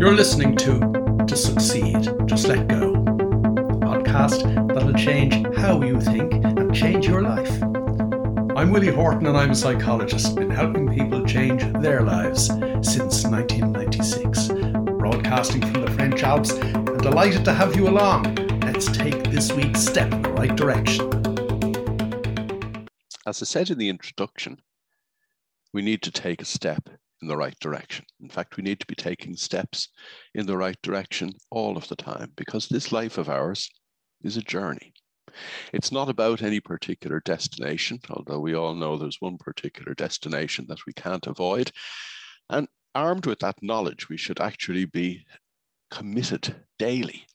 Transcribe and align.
You're 0.00 0.14
listening 0.14 0.56
to 0.56 0.78
To 1.26 1.36
Succeed, 1.36 2.08
Just 2.24 2.48
Let 2.48 2.68
Go, 2.68 2.94
a 2.94 3.76
podcast 3.84 4.42
that'll 4.72 4.94
change 4.94 5.34
how 5.58 5.82
you 5.82 6.00
think 6.00 6.32
and 6.42 6.74
change 6.74 7.06
your 7.06 7.20
life. 7.20 7.62
I'm 8.56 8.70
Willie 8.70 8.94
Horton 8.94 9.26
and 9.26 9.36
I'm 9.36 9.50
a 9.50 9.54
psychologist, 9.54 10.36
been 10.36 10.48
helping 10.48 10.90
people 10.90 11.22
change 11.26 11.62
their 11.82 12.00
lives 12.00 12.46
since 12.46 13.24
1996. 13.26 14.48
Broadcasting 14.98 15.60
from 15.60 15.82
the 15.82 15.90
French 15.90 16.22
Alps 16.22 16.52
and 16.52 16.98
delighted 17.02 17.44
to 17.44 17.52
have 17.52 17.76
you 17.76 17.86
along. 17.86 18.36
Let's 18.62 18.86
take 18.86 19.24
this 19.24 19.52
week's 19.52 19.80
step 19.80 20.10
in 20.14 20.22
the 20.22 20.30
right 20.30 20.56
direction. 20.56 21.10
As 23.26 23.42
I 23.42 23.44
said 23.44 23.68
in 23.68 23.76
the 23.76 23.90
introduction, 23.90 24.62
we 25.74 25.82
need 25.82 26.00
to 26.00 26.10
take 26.10 26.40
a 26.40 26.46
step 26.46 26.88
in 27.22 27.28
the 27.28 27.36
right 27.36 27.58
direction. 27.60 28.04
In 28.20 28.28
fact, 28.28 28.56
we 28.56 28.62
need 28.62 28.80
to 28.80 28.86
be 28.86 28.94
taking 28.94 29.36
steps 29.36 29.88
in 30.34 30.46
the 30.46 30.56
right 30.56 30.80
direction 30.82 31.32
all 31.50 31.76
of 31.76 31.86
the 31.88 31.96
time 31.96 32.32
because 32.36 32.68
this 32.68 32.92
life 32.92 33.18
of 33.18 33.28
ours 33.28 33.70
is 34.22 34.36
a 34.36 34.42
journey. 34.42 34.92
It's 35.72 35.92
not 35.92 36.08
about 36.08 36.42
any 36.42 36.60
particular 36.60 37.20
destination, 37.24 38.00
although 38.10 38.40
we 38.40 38.54
all 38.54 38.74
know 38.74 38.96
there's 38.96 39.20
one 39.20 39.38
particular 39.38 39.94
destination 39.94 40.66
that 40.68 40.86
we 40.86 40.92
can't 40.92 41.26
avoid. 41.26 41.70
And 42.48 42.66
armed 42.94 43.26
with 43.26 43.38
that 43.40 43.62
knowledge, 43.62 44.08
we 44.08 44.16
should 44.16 44.40
actually 44.40 44.86
be 44.86 45.24
committed 45.90 46.54
daily 46.78 47.26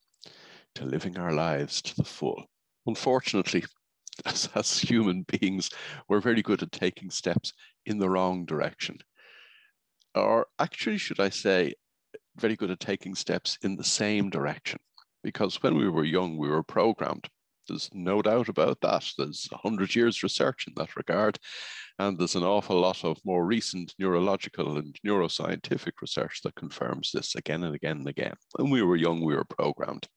to 0.75 0.85
living 0.85 1.17
our 1.17 1.31
lives 1.31 1.81
to 1.83 1.95
the 1.95 2.03
full. 2.03 2.43
Unfortunately, 2.85 3.63
as, 4.25 4.49
as 4.55 4.77
human 4.77 5.25
beings, 5.39 5.69
we're 6.09 6.21
very 6.21 6.41
good 6.41 6.63
at 6.63 6.71
taking 6.71 7.09
steps 7.09 7.53
in 7.85 7.97
the 7.97 8.09
wrong 8.09 8.45
direction 8.45 8.97
or 10.15 10.47
actually, 10.59 10.97
should 10.97 11.19
I 11.19 11.29
say, 11.29 11.73
very 12.37 12.55
good 12.55 12.71
at 12.71 12.79
taking 12.79 13.15
steps 13.15 13.57
in 13.61 13.75
the 13.75 13.83
same 13.83 14.29
direction. 14.29 14.79
Because 15.23 15.61
when 15.61 15.75
we 15.75 15.89
were 15.89 16.03
young, 16.03 16.37
we 16.37 16.49
were 16.49 16.63
programmed. 16.63 17.27
There's 17.67 17.89
no 17.93 18.21
doubt 18.21 18.47
about 18.47 18.79
that. 18.81 19.09
There's 19.17 19.47
100 19.49 19.95
years 19.95 20.21
research 20.21 20.65
in 20.67 20.73
that 20.77 20.95
regard. 20.95 21.39
And 21.97 22.17
there's 22.17 22.35
an 22.35 22.43
awful 22.43 22.79
lot 22.79 23.03
of 23.03 23.17
more 23.25 23.45
recent 23.45 23.93
neurological 23.97 24.77
and 24.77 24.95
neuroscientific 25.05 25.93
research 26.01 26.41
that 26.43 26.55
confirms 26.55 27.11
this 27.11 27.35
again 27.35 27.63
and 27.63 27.73
again 27.73 27.97
and 27.97 28.07
again. 28.07 28.35
When 28.57 28.69
we 28.69 28.83
were 28.83 28.95
young, 28.95 29.21
we 29.23 29.35
were 29.35 29.45
programmed. 29.45 30.07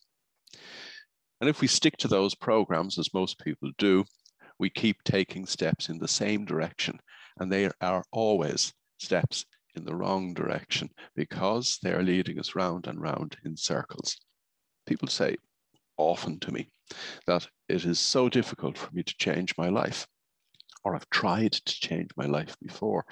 And 1.41 1.49
if 1.49 1.61
we 1.61 1.69
stick 1.69 1.97
to 1.99 2.09
those 2.09 2.35
programs, 2.35 2.99
as 2.99 3.15
most 3.15 3.39
people 3.39 3.71
do, 3.79 4.05
we 4.59 4.69
keep 4.69 5.03
taking 5.05 5.47
steps 5.47 5.89
in 5.89 5.99
the 5.99 6.09
same 6.09 6.45
direction. 6.45 6.99
And 7.39 7.51
they 7.51 7.71
are 7.81 8.05
always 8.13 8.75
steps 8.99 9.47
in 9.79 9.85
the 9.85 9.97
wrong 9.97 10.35
direction 10.35 10.91
because 11.15 11.79
they 11.83 11.93
are 11.93 12.03
leading 12.03 12.39
us 12.39 12.55
round 12.55 12.87
and 12.87 13.01
round 13.01 13.37
in 13.45 13.57
circles. 13.57 14.19
People 14.87 15.09
say 15.09 15.37
often 15.97 16.39
to 16.41 16.53
me 16.53 16.69
that 17.27 17.47
it 17.69 17.85
is 17.85 17.99
so 17.99 18.29
difficult 18.29 18.77
for 18.77 18.93
me 18.93 19.03
to 19.03 19.17
change 19.17 19.57
my 19.57 19.69
life, 19.69 20.07
or 20.85 20.95
I've 20.95 21.09
tried 21.11 21.53
to 21.53 21.81
change 21.81 22.11
my 22.17 22.27
life 22.27 22.57
before, 22.61 23.05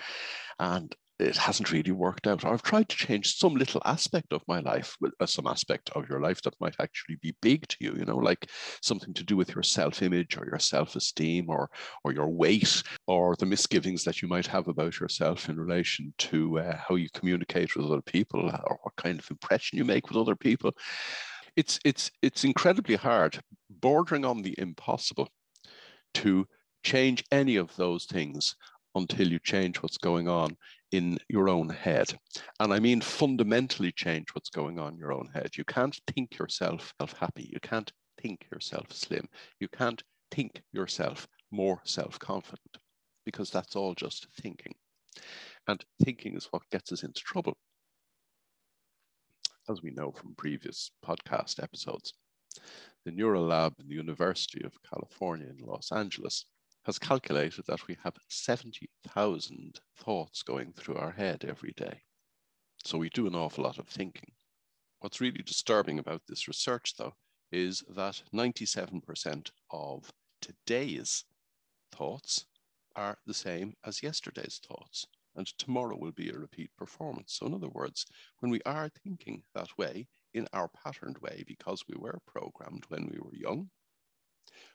and 0.58 0.94
it 1.18 1.36
hasn't 1.36 1.72
really 1.72 1.92
worked 1.92 2.26
out. 2.26 2.44
I've 2.44 2.62
tried 2.62 2.88
to 2.90 2.96
change 2.96 3.36
some 3.36 3.54
little 3.54 3.80
aspect 3.84 4.32
of 4.32 4.42
my 4.46 4.60
life, 4.60 4.96
uh, 5.20 5.26
some 5.26 5.46
aspect 5.46 5.90
of 5.90 6.08
your 6.08 6.20
life 6.20 6.42
that 6.42 6.60
might 6.60 6.76
actually 6.78 7.16
be 7.16 7.34
big 7.40 7.66
to 7.68 7.76
you, 7.80 7.94
you 7.96 8.04
know, 8.04 8.16
like 8.16 8.50
something 8.82 9.14
to 9.14 9.24
do 9.24 9.36
with 9.36 9.54
your 9.54 9.62
self-image 9.62 10.36
or 10.36 10.46
your 10.46 10.58
self-esteem 10.58 11.48
or 11.48 11.70
or 12.04 12.12
your 12.12 12.28
weight 12.28 12.82
or 13.06 13.34
the 13.38 13.46
misgivings 13.46 14.04
that 14.04 14.20
you 14.20 14.28
might 14.28 14.46
have 14.46 14.68
about 14.68 15.00
yourself 15.00 15.48
in 15.48 15.58
relation 15.58 16.12
to 16.18 16.58
uh, 16.58 16.76
how 16.76 16.96
you 16.96 17.08
communicate 17.14 17.74
with 17.74 17.86
other 17.86 18.02
people 18.02 18.50
or 18.64 18.78
what 18.82 18.96
kind 18.96 19.18
of 19.18 19.30
impression 19.30 19.78
you 19.78 19.84
make 19.84 20.08
with 20.08 20.18
other 20.18 20.36
people. 20.36 20.72
It's 21.56 21.80
it's 21.84 22.10
it's 22.20 22.44
incredibly 22.44 22.96
hard, 22.96 23.40
bordering 23.70 24.26
on 24.26 24.42
the 24.42 24.54
impossible, 24.58 25.28
to 26.14 26.46
change 26.82 27.24
any 27.32 27.56
of 27.56 27.74
those 27.76 28.04
things 28.04 28.54
until 28.94 29.28
you 29.28 29.38
change 29.38 29.82
what's 29.82 29.98
going 29.98 30.28
on 30.28 30.56
in 30.96 31.18
your 31.28 31.48
own 31.48 31.68
head. 31.68 32.12
And 32.60 32.72
I 32.72 32.80
mean 32.80 33.00
fundamentally 33.00 33.92
change 33.92 34.26
what's 34.32 34.50
going 34.50 34.78
on 34.78 34.94
in 34.94 34.98
your 34.98 35.12
own 35.12 35.28
head. 35.34 35.50
You 35.56 35.64
can't 35.64 35.98
think 36.12 36.38
yourself 36.38 36.92
self 37.00 37.12
happy. 37.12 37.50
You 37.52 37.60
can't 37.60 37.92
think 38.20 38.46
yourself 38.50 38.92
slim. 38.92 39.28
You 39.60 39.68
can't 39.68 40.02
think 40.30 40.62
yourself 40.72 41.28
more 41.50 41.80
self 41.84 42.18
confident 42.18 42.78
because 43.24 43.50
that's 43.50 43.76
all 43.76 43.94
just 43.94 44.26
thinking. 44.40 44.74
And 45.68 45.84
thinking 46.04 46.36
is 46.36 46.48
what 46.50 46.68
gets 46.70 46.92
us 46.92 47.02
into 47.02 47.20
trouble, 47.20 47.56
as 49.68 49.82
we 49.82 49.90
know 49.90 50.12
from 50.12 50.34
previous 50.36 50.90
podcast 51.04 51.62
episodes. 51.62 52.14
The 53.04 53.12
Neural 53.12 53.46
Lab 53.46 53.74
in 53.80 53.88
the 53.88 53.94
University 53.94 54.64
of 54.64 54.72
California 54.82 55.48
in 55.48 55.64
Los 55.64 55.92
Angeles 55.92 56.46
has 56.86 57.00
calculated 57.00 57.64
that 57.66 57.84
we 57.88 57.96
have 58.04 58.14
70,000 58.28 59.80
thoughts 59.96 60.42
going 60.44 60.72
through 60.72 60.94
our 60.94 61.10
head 61.10 61.44
every 61.44 61.72
day. 61.76 62.00
So 62.84 62.96
we 62.96 63.08
do 63.10 63.26
an 63.26 63.34
awful 63.34 63.64
lot 63.64 63.80
of 63.80 63.88
thinking. 63.88 64.30
What's 65.00 65.20
really 65.20 65.42
disturbing 65.42 65.98
about 65.98 66.22
this 66.28 66.46
research, 66.46 66.94
though, 66.96 67.14
is 67.50 67.82
that 67.96 68.22
97% 68.32 69.50
of 69.72 70.12
today's 70.40 71.24
thoughts 71.90 72.46
are 72.94 73.18
the 73.26 73.34
same 73.34 73.74
as 73.84 74.04
yesterday's 74.04 74.60
thoughts, 74.64 75.08
and 75.34 75.48
tomorrow 75.58 75.96
will 75.98 76.12
be 76.12 76.30
a 76.30 76.38
repeat 76.38 76.70
performance. 76.78 77.36
So, 77.36 77.46
in 77.46 77.54
other 77.54 77.68
words, 77.68 78.06
when 78.38 78.52
we 78.52 78.60
are 78.64 78.90
thinking 79.02 79.42
that 79.56 79.76
way, 79.76 80.06
in 80.34 80.46
our 80.52 80.68
patterned 80.68 81.18
way, 81.18 81.42
because 81.48 81.82
we 81.88 81.96
were 81.98 82.20
programmed 82.28 82.84
when 82.88 83.08
we 83.12 83.18
were 83.18 83.34
young, 83.34 83.70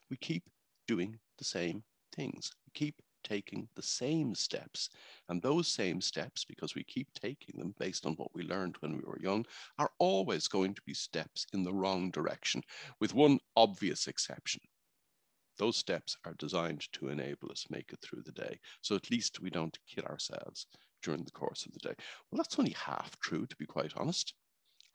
we 0.10 0.18
keep 0.18 0.44
doing 0.88 1.18
the 1.38 1.46
same 1.46 1.84
things. 2.12 2.52
We 2.66 2.72
keep 2.74 3.02
taking 3.24 3.68
the 3.76 3.82
same 3.82 4.34
steps. 4.36 4.90
And 5.30 5.42
those 5.42 5.68
same 5.68 6.02
steps, 6.02 6.44
because 6.44 6.76
we 6.76 6.84
keep 6.84 7.14
taking 7.14 7.60
them 7.60 7.76
based 7.80 8.06
on 8.06 8.14
what 8.14 8.34
we 8.34 8.44
learned 8.44 8.78
when 8.80 8.94
we 8.94 9.04
were 9.04 9.20
young, 9.22 9.46
are 9.78 9.92
always 10.00 10.48
going 10.48 10.74
to 10.74 10.82
be 10.86 10.94
steps 10.94 11.46
in 11.54 11.64
the 11.64 11.74
wrong 11.74 12.12
direction, 12.12 12.64
with 13.00 13.14
one 13.14 13.40
obvious 13.56 14.08
exception. 14.08 14.62
Those 15.58 15.78
steps 15.78 16.18
are 16.26 16.34
designed 16.40 16.92
to 16.94 17.10
enable 17.10 17.52
us 17.52 17.68
make 17.70 17.92
it 17.94 18.00
through 18.02 18.24
the 18.24 18.32
day. 18.32 18.60
So 18.82 18.96
at 18.96 19.12
least 19.12 19.42
we 19.42 19.50
don't 19.50 19.78
kill 19.88 20.06
ourselves 20.06 20.66
during 21.04 21.24
the 21.24 21.32
course 21.32 21.66
of 21.66 21.74
the 21.74 21.80
day. 21.80 21.94
Well, 22.32 22.38
that's 22.38 22.58
only 22.58 22.72
half 22.72 23.20
true, 23.20 23.46
to 23.46 23.56
be 23.58 23.66
quite 23.66 23.94
honest. 23.96 24.34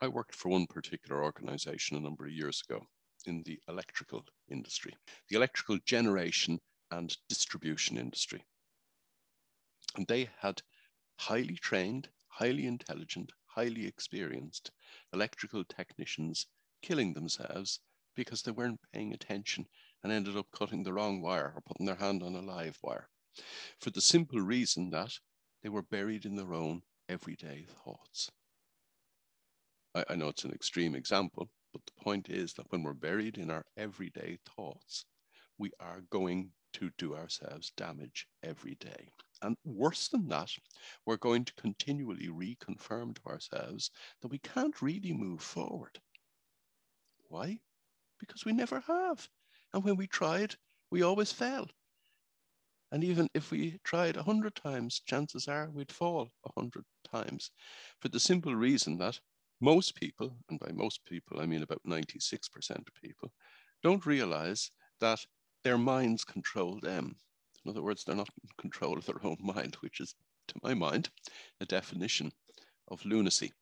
I 0.00 0.08
worked 0.08 0.34
for 0.34 0.48
one 0.48 0.66
particular 0.66 1.22
organization 1.22 1.96
a 1.96 2.00
number 2.00 2.26
of 2.26 2.32
years 2.32 2.62
ago 2.68 2.84
in 3.26 3.42
the 3.44 3.58
electrical 3.68 4.24
industry. 4.50 4.94
The 5.28 5.36
electrical 5.36 5.78
generation 5.84 6.60
and 6.96 7.16
distribution 7.28 7.98
industry. 7.98 8.44
And 9.96 10.06
they 10.06 10.30
had 10.40 10.62
highly 11.16 11.56
trained, 11.56 12.08
highly 12.28 12.66
intelligent, 12.66 13.32
highly 13.46 13.86
experienced 13.86 14.70
electrical 15.12 15.64
technicians 15.64 16.46
killing 16.82 17.14
themselves 17.14 17.80
because 18.14 18.42
they 18.42 18.50
weren't 18.50 18.80
paying 18.92 19.12
attention 19.12 19.66
and 20.02 20.12
ended 20.12 20.36
up 20.36 20.46
cutting 20.52 20.82
the 20.82 20.92
wrong 20.92 21.20
wire 21.20 21.52
or 21.54 21.62
putting 21.62 21.86
their 21.86 21.96
hand 21.96 22.22
on 22.22 22.34
a 22.34 22.40
live 22.40 22.78
wire. 22.82 23.08
For 23.80 23.90
the 23.90 24.00
simple 24.00 24.40
reason 24.40 24.90
that 24.90 25.12
they 25.62 25.68
were 25.68 25.82
buried 25.82 26.24
in 26.24 26.36
their 26.36 26.54
own 26.54 26.82
everyday 27.08 27.66
thoughts. 27.84 28.30
I, 29.94 30.04
I 30.10 30.14
know 30.16 30.28
it's 30.28 30.44
an 30.44 30.52
extreme 30.52 30.94
example, 30.94 31.50
but 31.72 31.82
the 31.86 32.02
point 32.02 32.30
is 32.30 32.54
that 32.54 32.70
when 32.70 32.82
we're 32.82 32.94
buried 32.94 33.36
in 33.36 33.50
our 33.50 33.66
everyday 33.76 34.38
thoughts, 34.56 35.04
we 35.58 35.72
are 35.80 36.02
going 36.10 36.52
to 36.76 36.90
do 36.98 37.14
ourselves 37.14 37.72
damage 37.76 38.26
every 38.42 38.76
day. 38.76 39.08
And 39.42 39.56
worse 39.64 40.08
than 40.08 40.28
that, 40.28 40.50
we're 41.04 41.16
going 41.16 41.44
to 41.44 41.54
continually 41.54 42.28
reconfirm 42.28 43.14
to 43.16 43.26
ourselves 43.26 43.90
that 44.22 44.28
we 44.28 44.38
can't 44.38 44.80
really 44.82 45.12
move 45.12 45.42
forward. 45.42 45.98
Why? 47.28 47.58
Because 48.18 48.44
we 48.44 48.52
never 48.52 48.80
have. 48.80 49.28
And 49.72 49.84
when 49.84 49.96
we 49.96 50.06
tried, 50.06 50.54
we 50.90 51.02
always 51.02 51.32
fell. 51.32 51.66
And 52.92 53.02
even 53.02 53.28
if 53.34 53.50
we 53.50 53.78
tried 53.82 54.16
a 54.16 54.22
hundred 54.22 54.54
times, 54.54 55.00
chances 55.00 55.48
are 55.48 55.70
we'd 55.70 55.90
fall 55.92 56.30
a 56.44 56.60
hundred 56.60 56.84
times 57.04 57.50
for 58.00 58.08
the 58.08 58.20
simple 58.20 58.54
reason 58.54 58.98
that 58.98 59.18
most 59.60 59.94
people, 59.96 60.36
and 60.48 60.60
by 60.60 60.70
most 60.72 61.04
people, 61.04 61.40
I 61.40 61.46
mean 61.46 61.62
about 61.62 61.82
96% 61.86 62.70
of 62.70 62.94
people, 63.02 63.32
don't 63.82 64.06
realize 64.06 64.70
that 65.00 65.24
their 65.66 65.76
minds 65.76 66.22
control 66.24 66.78
them. 66.80 67.16
In 67.64 67.70
other 67.72 67.82
words, 67.82 68.04
they're 68.04 68.14
not 68.14 68.30
in 68.40 68.48
control 68.56 68.96
of 68.96 69.04
their 69.04 69.18
own 69.24 69.36
mind, 69.40 69.76
which 69.80 69.98
is, 69.98 70.14
to 70.46 70.54
my 70.62 70.74
mind, 70.74 71.10
a 71.60 71.66
definition 71.66 72.30
of 72.86 73.04
lunacy. 73.04 73.52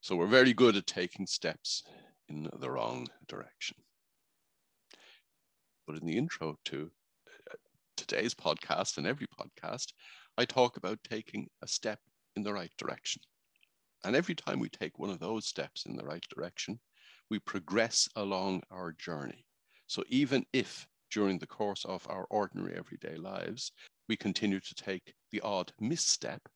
So 0.00 0.16
we're 0.16 0.26
very 0.26 0.54
good 0.54 0.74
at 0.74 0.86
taking 0.86 1.26
steps 1.26 1.82
in 2.30 2.48
the 2.60 2.70
wrong 2.70 3.08
direction. 3.28 3.76
But 5.86 5.96
in 5.98 6.06
the 6.06 6.16
intro 6.16 6.56
to 6.64 6.90
uh, 7.50 7.56
today's 7.98 8.34
podcast 8.34 8.96
and 8.96 9.06
every 9.06 9.26
podcast, 9.38 9.88
I 10.38 10.46
talk 10.46 10.78
about 10.78 10.98
taking 11.04 11.46
a 11.60 11.68
step 11.68 11.98
in 12.36 12.42
the 12.42 12.54
right 12.54 12.72
direction. 12.78 13.20
And 14.02 14.16
every 14.16 14.34
time 14.34 14.60
we 14.60 14.70
take 14.70 14.98
one 14.98 15.10
of 15.10 15.20
those 15.20 15.46
steps 15.46 15.84
in 15.84 15.94
the 15.94 16.06
right 16.06 16.24
direction, 16.34 16.80
we 17.28 17.38
progress 17.40 18.08
along 18.16 18.62
our 18.70 18.92
journey. 18.92 19.44
So 19.90 20.04
even 20.06 20.46
if 20.52 20.86
during 21.10 21.40
the 21.40 21.48
course 21.48 21.84
of 21.84 22.06
our 22.08 22.24
ordinary 22.30 22.76
everyday 22.76 23.16
lives, 23.16 23.72
we 24.08 24.16
continue 24.16 24.60
to 24.60 24.74
take 24.76 25.16
the 25.32 25.40
odd 25.40 25.72
misstep, 25.80 26.48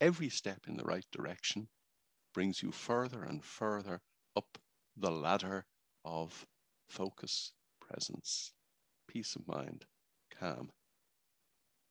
every 0.00 0.30
step 0.30 0.66
in 0.66 0.78
the 0.78 0.84
right 0.84 1.04
direction 1.12 1.68
brings 2.32 2.62
you 2.62 2.72
further 2.72 3.22
and 3.22 3.44
further 3.44 4.00
up 4.34 4.56
the 4.96 5.10
ladder 5.10 5.66
of 6.02 6.46
focus, 6.88 7.52
presence, 7.82 8.54
peace 9.06 9.36
of 9.36 9.46
mind, 9.46 9.84
calm, 10.30 10.70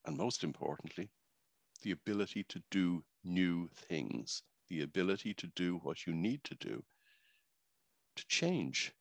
and 0.06 0.18
most 0.18 0.44
importantly, 0.44 1.12
the 1.84 1.92
ability 1.92 2.44
to 2.46 2.64
do 2.72 3.04
new 3.24 3.70
things, 3.76 4.42
the 4.70 4.82
ability 4.82 5.36
to 5.36 5.46
do 5.46 5.78
what 5.84 6.08
you 6.08 6.14
need 6.14 6.44
to 6.46 6.56
do 6.56 6.84
to 8.16 8.26
change 8.28 8.92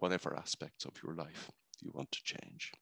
whatever 0.00 0.36
aspects 0.36 0.84
of 0.84 0.92
your 1.02 1.14
life 1.14 1.50
you 1.80 1.90
want 1.94 2.10
to 2.12 2.22
change. 2.24 2.72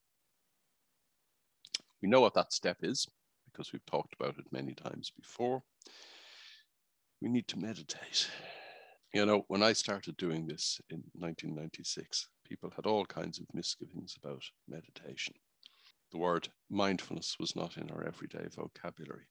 We 2.02 2.08
know 2.08 2.20
what 2.20 2.34
that 2.34 2.52
step 2.52 2.78
is 2.82 3.06
because 3.50 3.72
we've 3.72 3.84
talked 3.86 4.14
about 4.18 4.38
it 4.38 4.52
many 4.52 4.74
times 4.74 5.12
before. 5.16 5.62
We 7.20 7.28
need 7.28 7.48
to 7.48 7.58
meditate. 7.58 8.30
You 9.12 9.26
know, 9.26 9.44
when 9.48 9.62
I 9.62 9.72
started 9.72 10.16
doing 10.16 10.46
this 10.46 10.80
in 10.90 10.98
1996, 11.14 12.28
people 12.44 12.70
had 12.74 12.86
all 12.86 13.04
kinds 13.04 13.40
of 13.40 13.46
misgivings 13.52 14.14
about 14.22 14.42
meditation. 14.68 15.34
The 16.12 16.18
word 16.18 16.48
mindfulness 16.70 17.36
was 17.40 17.56
not 17.56 17.76
in 17.76 17.90
our 17.90 18.04
everyday 18.04 18.46
vocabulary. 18.54 19.26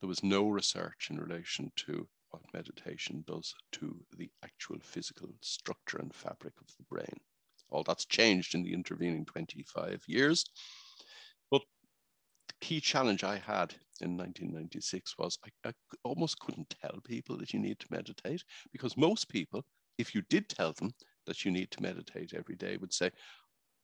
There 0.00 0.08
was 0.08 0.24
no 0.24 0.48
research 0.48 1.08
in 1.10 1.18
relation 1.18 1.72
to 1.86 2.08
what 2.30 2.42
meditation 2.54 3.24
does 3.26 3.54
to 3.72 3.96
the 4.16 4.30
actual 4.44 4.78
physical 4.82 5.28
structure 5.40 5.98
and 5.98 6.14
fabric 6.14 6.54
of 6.60 6.68
the 6.76 6.84
brain. 6.84 7.16
All 7.70 7.82
that's 7.82 8.06
changed 8.06 8.54
in 8.54 8.62
the 8.62 8.72
intervening 8.72 9.24
25 9.24 10.02
years. 10.06 10.44
But 11.50 11.62
the 12.48 12.54
key 12.60 12.80
challenge 12.80 13.24
I 13.24 13.36
had 13.36 13.74
in 14.00 14.16
1996 14.16 15.16
was 15.18 15.38
I, 15.44 15.68
I 15.68 15.72
almost 16.04 16.38
couldn't 16.38 16.74
tell 16.82 16.98
people 17.04 17.36
that 17.38 17.52
you 17.52 17.60
need 17.60 17.78
to 17.80 17.86
meditate 17.90 18.42
because 18.72 18.96
most 18.96 19.28
people, 19.28 19.64
if 19.98 20.14
you 20.14 20.22
did 20.30 20.48
tell 20.48 20.72
them 20.72 20.92
that 21.26 21.44
you 21.44 21.50
need 21.50 21.70
to 21.72 21.82
meditate 21.82 22.32
every 22.34 22.56
day, 22.56 22.76
would 22.76 22.92
say, 22.92 23.10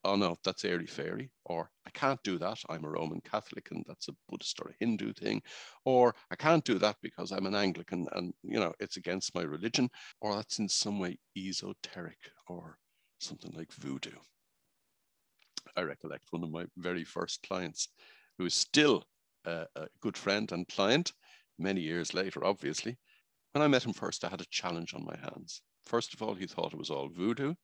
oh 0.07 0.15
no, 0.15 0.37
that's 0.43 0.65
airy 0.65 0.87
fairy, 0.87 1.29
or 1.45 1.69
I 1.85 1.89
can't 1.91 2.21
do 2.23 2.37
that. 2.39 2.57
I'm 2.69 2.85
a 2.85 2.89
Roman 2.89 3.21
Catholic 3.21 3.69
and 3.71 3.83
that's 3.87 4.07
a 4.07 4.15
Buddhist 4.29 4.59
or 4.61 4.69
a 4.69 4.75
Hindu 4.79 5.13
thing, 5.13 5.41
or 5.85 6.15
I 6.31 6.35
can't 6.35 6.63
do 6.63 6.79
that 6.79 6.95
because 7.01 7.31
I'm 7.31 7.45
an 7.45 7.55
Anglican 7.55 8.07
and 8.13 8.33
you 8.43 8.59
know 8.59 8.73
it's 8.79 8.97
against 8.97 9.35
my 9.35 9.43
religion, 9.43 9.89
or 10.21 10.35
that's 10.35 10.59
in 10.59 10.69
some 10.69 10.99
way 10.99 11.19
esoteric 11.37 12.19
or 12.47 12.79
something 13.19 13.51
like 13.55 13.71
voodoo. 13.73 14.17
I 15.75 15.81
recollect 15.81 16.31
one 16.31 16.43
of 16.43 16.51
my 16.51 16.65
very 16.77 17.03
first 17.03 17.45
clients, 17.45 17.89
who 18.37 18.45
is 18.45 18.53
still 18.53 19.03
a, 19.45 19.65
a 19.75 19.87
good 19.99 20.17
friend 20.17 20.51
and 20.51 20.67
client 20.67 21.11
many 21.59 21.81
years 21.81 22.13
later, 22.13 22.45
obviously. 22.45 22.97
When 23.51 23.61
I 23.61 23.67
met 23.67 23.85
him 23.85 23.93
first, 23.93 24.23
I 24.23 24.29
had 24.29 24.41
a 24.41 24.45
challenge 24.51 24.93
on 24.93 25.05
my 25.05 25.17
hands. 25.17 25.61
First 25.85 26.13
of 26.13 26.21
all, 26.21 26.35
he 26.35 26.47
thought 26.47 26.73
it 26.73 26.79
was 26.79 26.89
all 26.89 27.09
voodoo. 27.09 27.55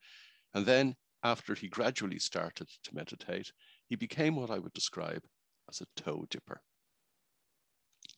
And 0.54 0.66
then, 0.66 0.96
after 1.24 1.56
he 1.56 1.70
gradually 1.70 2.20
started 2.20 2.68
to 2.84 2.96
meditate, 2.96 3.52
he 3.88 3.96
became 3.96 4.36
what 4.36 4.52
I 4.52 4.60
would 4.60 4.74
describe 4.74 5.24
as 5.70 5.82
a 5.82 6.02
toe 6.02 6.26
dipper. 6.30 6.62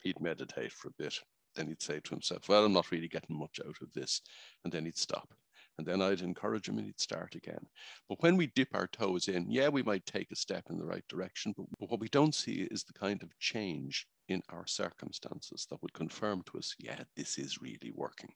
He'd 0.02 0.20
meditate 0.20 0.72
for 0.72 0.90
a 0.90 0.94
bit. 0.98 1.20
Then 1.56 1.68
he'd 1.68 1.82
say 1.82 2.00
to 2.00 2.10
himself, 2.10 2.50
Well, 2.50 2.66
I'm 2.66 2.74
not 2.74 2.92
really 2.92 3.08
getting 3.08 3.38
much 3.38 3.60
out 3.66 3.78
of 3.82 3.94
this. 3.94 4.22
And 4.64 4.74
then 4.74 4.86
he'd 4.86 4.98
stop. 4.98 5.34
And 5.78 5.86
then 5.86 6.02
I'd 6.02 6.22
encourage 6.22 6.70
him 6.70 6.78
and 6.78 6.86
he'd 6.86 7.00
start 7.00 7.36
again. 7.36 7.68
But 8.08 8.22
when 8.22 8.38
we 8.38 8.48
dip 8.48 8.70
our 8.74 8.88
toes 8.88 9.28
in, 9.28 9.52
yeah, 9.52 9.68
we 9.68 9.84
might 9.84 10.06
take 10.06 10.32
a 10.32 10.36
step 10.36 10.64
in 10.70 10.78
the 10.78 10.86
right 10.86 11.04
direction. 11.10 11.54
But, 11.56 11.66
what 11.80 12.00
we 12.00 12.08
don't 12.10 12.34
see 12.34 12.68
is 12.72 12.84
the 12.84 12.94
kind 12.94 13.22
of 13.22 13.38
change 13.40 14.08
in 14.30 14.42
our 14.50 14.66
circumstances 14.66 15.68
that 15.70 15.82
would 15.82 15.94
confirm 15.94 16.44
to 16.44 16.58
us, 16.58 16.74
yeah, 16.80 17.04
this 17.16 17.38
is 17.38 17.62
really 17.62 17.92
working. 17.94 18.30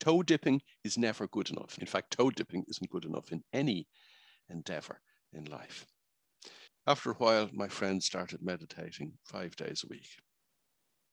Toe 0.00 0.22
dipping 0.22 0.62
is 0.84 0.96
never 0.96 1.26
good 1.28 1.50
enough. 1.50 1.76
In 1.78 1.86
fact, 1.86 2.12
toe 2.16 2.30
dipping 2.30 2.64
isn't 2.68 2.90
good 2.90 3.04
enough 3.04 3.32
in 3.32 3.42
any 3.52 3.86
endeavor 4.48 5.00
in 5.32 5.44
life. 5.44 5.86
After 6.86 7.10
a 7.10 7.14
while, 7.14 7.48
my 7.52 7.68
friend 7.68 8.02
started 8.02 8.42
meditating 8.42 9.12
five 9.24 9.56
days 9.56 9.82
a 9.84 9.88
week. 9.88 10.08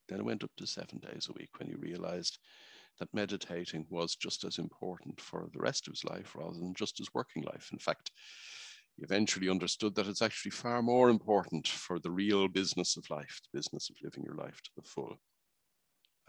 Then 0.08 0.20
it 0.20 0.24
went 0.24 0.44
up 0.44 0.50
to 0.58 0.66
seven 0.66 0.98
days 0.98 1.28
a 1.28 1.32
week 1.32 1.50
when 1.58 1.68
he 1.68 1.74
realized 1.74 2.38
that 2.98 3.14
meditating 3.14 3.86
was 3.88 4.16
just 4.16 4.44
as 4.44 4.58
important 4.58 5.20
for 5.20 5.48
the 5.52 5.60
rest 5.60 5.86
of 5.86 5.92
his 5.92 6.04
life 6.04 6.34
rather 6.34 6.58
than 6.58 6.74
just 6.74 6.98
his 6.98 7.14
working 7.14 7.42
life. 7.42 7.70
In 7.72 7.78
fact, 7.78 8.10
he 8.96 9.02
eventually 9.02 9.48
understood 9.48 9.94
that 9.94 10.06
it's 10.06 10.20
actually 10.20 10.50
far 10.50 10.82
more 10.82 11.08
important 11.08 11.66
for 11.66 11.98
the 11.98 12.10
real 12.10 12.48
business 12.48 12.96
of 12.96 13.08
life, 13.08 13.40
the 13.42 13.58
business 13.58 13.88
of 13.88 13.96
living 14.02 14.22
your 14.24 14.34
life 14.36 14.60
to 14.62 14.70
the 14.76 14.82
full. 14.82 15.18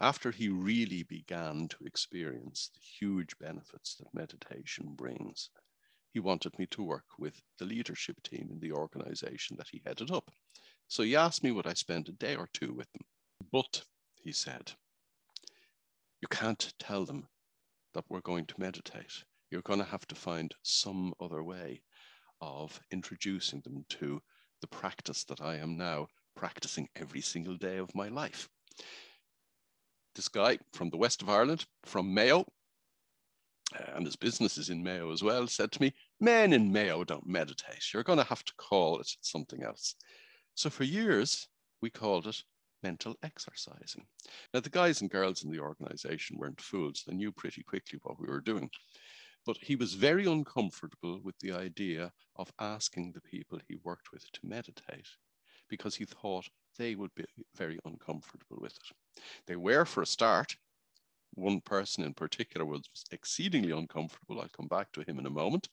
After 0.00 0.30
he 0.30 0.48
really 0.48 1.02
began 1.02 1.68
to 1.68 1.84
experience 1.84 2.70
the 2.72 2.80
huge 2.80 3.38
benefits 3.38 3.96
that 3.96 4.14
meditation 4.14 4.94
brings, 4.96 5.50
he 6.14 6.20
wanted 6.20 6.56
me 6.60 6.66
to 6.66 6.80
work 6.80 7.18
with 7.18 7.42
the 7.58 7.64
leadership 7.64 8.22
team 8.22 8.48
in 8.52 8.60
the 8.60 8.70
organization 8.70 9.56
that 9.56 9.66
he 9.72 9.82
headed 9.84 10.12
up. 10.12 10.30
So 10.86 11.02
he 11.02 11.16
asked 11.16 11.42
me 11.42 11.50
would 11.50 11.66
I 11.66 11.74
spend 11.74 12.08
a 12.08 12.12
day 12.12 12.36
or 12.36 12.48
two 12.52 12.72
with 12.72 12.90
them. 12.92 13.02
But, 13.50 13.82
he 14.14 14.30
said, 14.30 14.72
you 16.22 16.28
can't 16.30 16.72
tell 16.78 17.04
them 17.04 17.26
that 17.94 18.04
we're 18.08 18.20
going 18.20 18.46
to 18.46 18.60
meditate. 18.60 19.24
You're 19.50 19.62
going 19.62 19.80
to 19.80 19.84
have 19.84 20.06
to 20.06 20.14
find 20.14 20.54
some 20.62 21.14
other 21.20 21.42
way 21.42 21.82
of 22.40 22.80
introducing 22.92 23.60
them 23.62 23.84
to 23.88 24.22
the 24.60 24.68
practice 24.68 25.24
that 25.24 25.40
I 25.40 25.56
am 25.56 25.76
now 25.76 26.06
practicing 26.36 26.88
every 26.94 27.22
single 27.22 27.56
day 27.56 27.78
of 27.78 27.94
my 27.94 28.06
life. 28.06 28.48
This 30.14 30.28
guy 30.28 30.58
from 30.72 30.90
the 30.90 30.96
west 30.96 31.22
of 31.22 31.28
Ireland, 31.28 31.66
from 31.82 32.14
Mayo, 32.14 32.46
and 33.94 34.06
his 34.06 34.16
business 34.16 34.58
is 34.58 34.70
in 34.70 34.82
Mayo 34.82 35.12
as 35.12 35.22
well, 35.22 35.46
said 35.46 35.72
to 35.72 35.82
me, 35.82 35.92
Men 36.20 36.52
in 36.52 36.72
Mayo 36.72 37.04
don't 37.04 37.26
meditate. 37.26 37.92
You're 37.92 38.02
going 38.02 38.18
to 38.18 38.24
have 38.24 38.44
to 38.44 38.52
call 38.56 39.00
it 39.00 39.10
something 39.20 39.62
else. 39.62 39.94
So 40.54 40.70
for 40.70 40.84
years, 40.84 41.48
we 41.82 41.90
called 41.90 42.26
it 42.26 42.42
mental 42.82 43.16
exercising. 43.22 44.06
Now, 44.52 44.60
the 44.60 44.70
guys 44.70 45.00
and 45.00 45.10
girls 45.10 45.42
in 45.42 45.50
the 45.50 45.58
organization 45.58 46.38
weren't 46.38 46.60
fools. 46.60 47.02
They 47.06 47.14
knew 47.14 47.32
pretty 47.32 47.62
quickly 47.62 47.98
what 48.02 48.20
we 48.20 48.28
were 48.28 48.40
doing. 48.40 48.70
But 49.46 49.56
he 49.60 49.76
was 49.76 49.94
very 49.94 50.26
uncomfortable 50.26 51.20
with 51.22 51.38
the 51.40 51.52
idea 51.52 52.12
of 52.36 52.52
asking 52.60 53.12
the 53.12 53.20
people 53.20 53.58
he 53.68 53.76
worked 53.84 54.12
with 54.12 54.30
to 54.32 54.40
meditate 54.42 55.08
because 55.68 55.94
he 55.94 56.04
thought 56.04 56.48
they 56.78 56.94
would 56.94 57.14
be 57.14 57.24
very 57.56 57.78
uncomfortable 57.84 58.58
with 58.60 58.72
it. 58.72 59.22
They 59.46 59.56
were, 59.56 59.84
for 59.84 60.02
a 60.02 60.06
start, 60.06 60.56
one 61.34 61.60
person 61.60 62.04
in 62.04 62.14
particular 62.14 62.64
was 62.64 62.88
exceedingly 63.10 63.70
uncomfortable. 63.70 64.40
I'll 64.40 64.48
come 64.48 64.68
back 64.68 64.92
to 64.92 65.02
him 65.02 65.18
in 65.18 65.26
a 65.26 65.30
moment. 65.30 65.68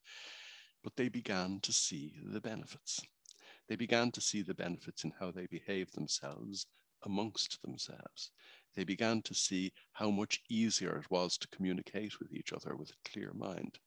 But 0.83 0.95
they 0.95 1.09
began 1.09 1.59
to 1.61 1.71
see 1.71 2.15
the 2.23 2.41
benefits. 2.41 3.01
They 3.67 3.75
began 3.75 4.11
to 4.11 4.21
see 4.21 4.41
the 4.41 4.53
benefits 4.53 5.03
in 5.03 5.13
how 5.19 5.31
they 5.31 5.45
behaved 5.45 5.95
themselves 5.95 6.65
amongst 7.03 7.61
themselves. 7.61 8.31
They 8.75 8.83
began 8.83 9.21
to 9.23 9.33
see 9.33 9.73
how 9.93 10.09
much 10.09 10.41
easier 10.49 10.97
it 10.97 11.11
was 11.11 11.37
to 11.37 11.47
communicate 11.47 12.19
with 12.19 12.33
each 12.33 12.53
other 12.53 12.75
with 12.75 12.91
a 12.91 13.09
clear 13.09 13.33
mind. 13.33 13.79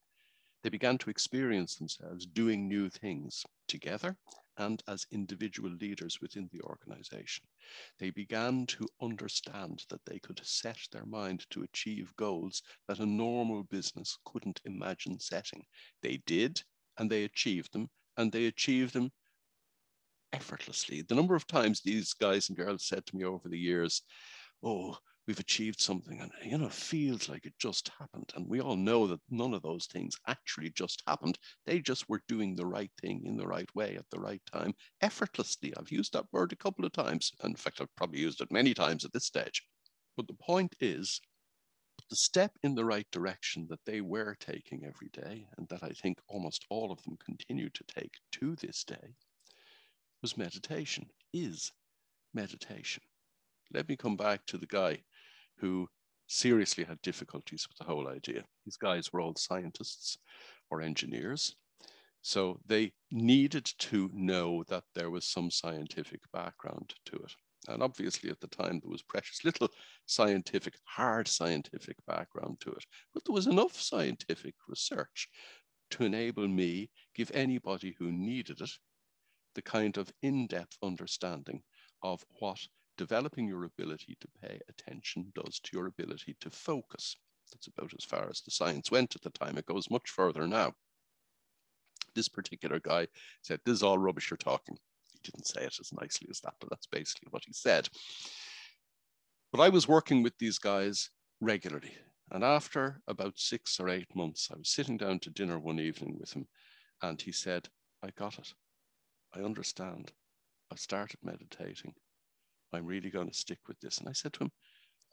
They 0.62 0.71
began 0.71 0.99
to 0.99 1.11
experience 1.11 1.75
themselves 1.75 2.26
doing 2.26 2.69
new 2.69 2.88
things 2.88 3.45
together 3.69 4.16
and 4.56 4.82
as 4.88 5.06
individual 5.11 5.70
leaders 5.70 6.20
within 6.20 6.49
the 6.52 6.61
organization. 6.62 7.44
They 7.99 8.11
began 8.11 8.66
to 8.66 8.88
understand 9.00 9.84
that 9.88 10.04
they 10.04 10.18
could 10.18 10.40
set 10.44 10.78
their 10.92 11.06
mind 11.06 11.46
to 11.50 11.62
achieve 11.62 12.14
goals 12.16 12.62
that 12.88 13.00
a 13.00 13.06
normal 13.06 13.64
business 13.64 14.18
couldn't 14.25 14.61
imagine 14.64 15.18
setting. 15.18 15.64
They 16.02 16.23
did, 16.26 16.62
and 16.99 17.11
they 17.11 17.25
achieved 17.25 17.73
them, 17.73 17.88
and 18.16 18.30
they 18.30 18.46
achieved 18.46 18.94
them 18.94 19.11
effortlessly. 20.32 21.02
The 21.02 21.14
number 21.14 21.34
of 21.34 21.46
times 21.46 21.80
these 21.80 22.12
guys 22.12 22.49
and 22.49 22.58
girls 22.58 22.84
said 22.84 23.06
to 23.06 23.16
me 23.16 23.25
over 23.25 23.49
the 23.49 23.58
years, 23.58 24.02
Oh, 24.62 24.96
we've 25.26 25.40
achieved 25.40 25.81
something, 25.81 26.21
and 26.21 26.31
you 26.45 26.59
know, 26.59 26.69
feels 26.69 27.28
like 27.28 27.47
it 27.47 27.54
just 27.59 27.90
happened. 27.99 28.31
And 28.35 28.49
we 28.49 28.61
all 28.61 28.76
know 28.76 29.07
that 29.07 29.21
none 29.31 29.54
of 29.54 29.62
those 29.62 29.87
things 29.87 30.16
actually 30.26 30.71
just 30.71 31.02
happened. 31.07 31.38
They 31.66 31.81
just 31.81 32.09
were 32.09 32.23
doing 32.28 32.54
the 32.54 32.66
right 32.66 32.90
thing 33.00 33.23
in 33.25 33.37
the 33.37 33.47
right 33.47 33.69
way 33.75 33.97
at 33.97 34.09
the 34.11 34.21
right 34.21 34.43
time, 34.52 34.75
effortlessly. 35.00 35.73
I've 35.76 35.90
used 35.90 36.12
that 36.12 36.33
word 36.33 36.52
a 36.52 36.57
couple 36.57 36.85
of 36.85 36.93
times. 36.93 37.33
In 37.43 37.54
fact, 37.54 37.81
I've 37.81 37.95
probably 37.97 38.21
used 38.21 38.40
it 38.40 38.52
many 38.52 38.75
times 38.75 39.04
at 39.04 39.12
this 39.12 39.26
stage. 39.26 39.62
But 40.16 40.26
the 40.26 40.35
point 40.35 40.76
is, 40.81 41.21
the 42.11 42.16
step 42.16 42.52
in 42.62 42.75
the 42.75 42.85
right 42.85 43.07
direction 43.11 43.66
that 43.71 43.85
they 43.87 44.00
were 44.00 44.37
taking 44.38 44.85
every 44.85 45.09
day, 45.09 45.47
and 45.57 45.66
that 45.69 45.83
I 45.83 45.90
think 45.90 46.19
almost 46.28 46.66
all 46.69 46.93
of 46.93 47.02
them 47.04 47.16
continue 47.25 47.71
to 47.71 47.85
take 47.85 48.12
to 48.33 48.57
this 48.57 48.85
day, 48.85 49.14
was 50.21 50.37
meditation, 50.37 51.07
is 51.33 51.73
meditation. 52.35 53.02
Let 53.73 53.88
me 53.88 53.97
come 53.97 54.16
back 54.16 54.45
to 54.47 54.59
the 54.59 54.66
guy 54.66 55.02
who 55.58 55.88
seriously 56.26 56.84
had 56.84 57.00
difficulties 57.02 57.66
with 57.68 57.78
the 57.78 57.84
whole 57.84 58.08
idea. 58.08 58.44
These 58.64 58.76
guys 58.76 59.12
were 59.12 59.20
all 59.20 59.34
scientists 59.37 60.18
or 60.70 60.80
engineers. 60.80 61.56
So 62.23 62.58
they 62.66 62.92
needed 63.11 63.70
to 63.78 64.11
know 64.14 64.64
that 64.68 64.84
there 64.94 65.11
was 65.11 65.26
some 65.26 65.50
scientific 65.50 66.20
background 66.32 66.94
to 67.06 67.16
it. 67.16 67.32
And 67.68 67.82
obviously, 67.82 68.30
at 68.30 68.40
the 68.40 68.46
time, 68.46 68.80
there 68.80 68.90
was 68.90 69.02
precious 69.02 69.44
little 69.44 69.68
scientific, 70.06 70.75
hard 70.84 71.28
scientific 71.28 71.96
background 72.06 72.61
to 72.61 72.70
it. 72.70 72.84
But 73.12 73.25
there 73.25 73.34
was 73.34 73.46
enough 73.46 73.80
scientific 73.80 74.54
research 74.68 75.28
to 75.90 76.04
enable 76.04 76.49
me, 76.49 76.90
give 77.14 77.30
anybody 77.34 77.94
who 77.99 78.11
needed 78.11 78.61
it, 78.61 78.70
the 79.54 79.62
kind 79.62 79.96
of 79.96 80.12
in 80.23 80.46
depth 80.46 80.76
understanding 80.82 81.62
of 82.02 82.25
what 82.40 82.58
developing 82.96 83.46
your 83.46 83.64
ability 83.64 84.16
to 84.20 84.28
pay 84.42 84.60
attention 84.68 85.32
does 85.34 85.60
to 85.60 85.70
your 85.72 85.86
ability 85.86 86.36
to 86.40 86.50
focus. 86.50 87.16
That's 87.52 87.66
about 87.66 87.92
as 87.98 88.04
far 88.04 88.28
as 88.30 88.40
the 88.40 88.50
science 88.50 88.90
went 88.90 89.14
at 89.14 89.22
the 89.22 89.30
time. 89.30 89.58
It 89.58 89.66
goes 89.66 89.90
much 89.90 90.10
further 90.10 90.46
now. 90.46 90.74
This 92.14 92.28
particular 92.28 92.80
guy 92.80 93.08
said, 93.42 93.60
This 93.64 93.76
is 93.76 93.82
all 93.82 93.98
rubbish 93.98 94.30
you're 94.30 94.38
talking. 94.38 94.76
He 95.12 95.18
didn't 95.22 95.46
say 95.46 95.62
it 95.62 95.76
as 95.80 95.92
nicely 95.92 96.28
as 96.30 96.40
that, 96.40 96.54
but 96.60 96.70
that's 96.70 96.86
basically 96.86 97.28
what 97.30 97.44
he 97.46 97.52
said. 97.52 97.88
But 99.52 99.60
I 99.60 99.68
was 99.68 99.88
working 99.88 100.22
with 100.22 100.36
these 100.38 100.58
guys 100.58 101.10
regularly. 101.40 101.92
And 102.30 102.42
after 102.42 103.00
about 103.06 103.38
six 103.38 103.78
or 103.78 103.88
eight 103.88 104.14
months, 104.14 104.48
I 104.52 104.58
was 104.58 104.70
sitting 104.70 104.96
down 104.96 105.18
to 105.20 105.30
dinner 105.30 105.58
one 105.58 105.78
evening 105.78 106.16
with 106.18 106.32
him, 106.32 106.46
and 107.02 107.20
he 107.20 107.32
said, 107.32 107.68
I 108.02 108.10
got 108.16 108.38
it. 108.38 108.52
I 109.34 109.40
understand. 109.40 110.12
I 110.72 110.76
started 110.76 111.18
meditating. 111.22 111.94
I'm 112.75 112.87
really 112.87 113.11
going 113.11 113.28
to 113.28 113.35
stick 113.35 113.59
with 113.66 113.78
this. 113.81 113.99
And 113.99 114.09
I 114.09 114.12
said 114.12 114.33
to 114.35 114.45
him, 114.45 114.52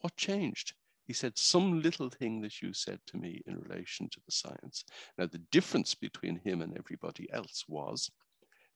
What 0.01 0.15
changed? 0.17 0.73
He 1.05 1.13
said, 1.13 1.37
Some 1.37 1.81
little 1.81 2.09
thing 2.09 2.41
that 2.41 2.61
you 2.61 2.73
said 2.73 2.99
to 3.07 3.17
me 3.17 3.41
in 3.45 3.59
relation 3.59 4.09
to 4.09 4.19
the 4.25 4.31
science. 4.31 4.83
Now, 5.17 5.25
the 5.27 5.43
difference 5.51 5.95
between 5.95 6.41
him 6.43 6.61
and 6.61 6.77
everybody 6.77 7.27
else 7.31 7.65
was 7.67 8.09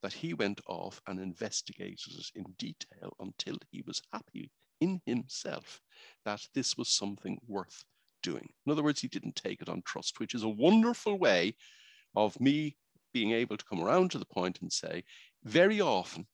that 0.02 0.14
he 0.14 0.34
went 0.34 0.62
off 0.68 1.02
and 1.08 1.20
investigated 1.20 2.14
it 2.14 2.32
in 2.36 2.46
detail 2.58 3.16
until 3.20 3.58
he 3.72 3.84
was 3.88 4.02
happy 4.14 4.52
in 4.82 5.02
himself 5.06 5.82
that 6.26 6.42
this 6.54 6.78
was 6.78 6.90
something 6.90 7.40
worth 7.48 7.86
doing. 8.22 8.50
In 8.66 8.72
other 8.72 8.84
words, 8.84 9.02
he 9.02 9.08
didn't 9.08 9.36
take 9.36 9.62
it 9.62 9.70
on 9.70 9.82
trust, 9.84 10.20
which 10.20 10.36
is 10.36 10.44
a 10.44 10.50
wonderful 10.50 11.18
way 11.18 11.56
of 12.16 12.40
me 12.40 12.76
being 13.14 13.32
able 13.32 13.56
to 13.56 13.66
come 13.66 13.82
around 13.82 14.12
to 14.12 14.20
the 14.20 14.26
point 14.26 14.60
and 14.62 14.72
say, 14.72 15.04
very 15.44 15.80
often 15.80 16.28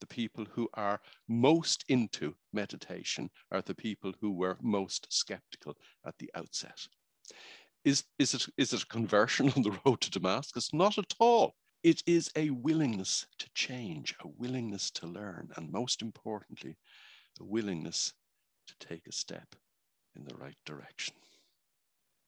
the 0.00 0.06
people 0.06 0.46
who 0.52 0.68
are 0.74 1.00
most 1.28 1.84
into 1.88 2.34
meditation 2.52 3.30
are 3.50 3.62
the 3.62 3.74
people 3.74 4.12
who 4.20 4.32
were 4.32 4.58
most 4.60 5.06
skeptical 5.10 5.76
at 6.06 6.16
the 6.18 6.30
outset. 6.34 6.86
Is, 7.84 8.04
is, 8.18 8.34
it, 8.34 8.46
is 8.56 8.72
it 8.72 8.82
a 8.82 8.86
conversion 8.86 9.52
on 9.56 9.62
the 9.62 9.78
road 9.84 10.00
to 10.02 10.10
Damascus? 10.10 10.72
Not 10.72 10.98
at 10.98 11.14
all. 11.18 11.54
It 11.82 12.02
is 12.06 12.30
a 12.34 12.50
willingness 12.50 13.26
to 13.38 13.48
change, 13.54 14.14
a 14.20 14.28
willingness 14.28 14.90
to 14.92 15.06
learn, 15.06 15.50
and 15.56 15.70
most 15.70 16.02
importantly, 16.02 16.76
a 17.40 17.44
willingness 17.44 18.12
to 18.66 18.86
take 18.86 19.06
a 19.06 19.12
step 19.12 19.54
in 20.16 20.24
the 20.24 20.34
right 20.34 20.56
direction. 20.66 21.14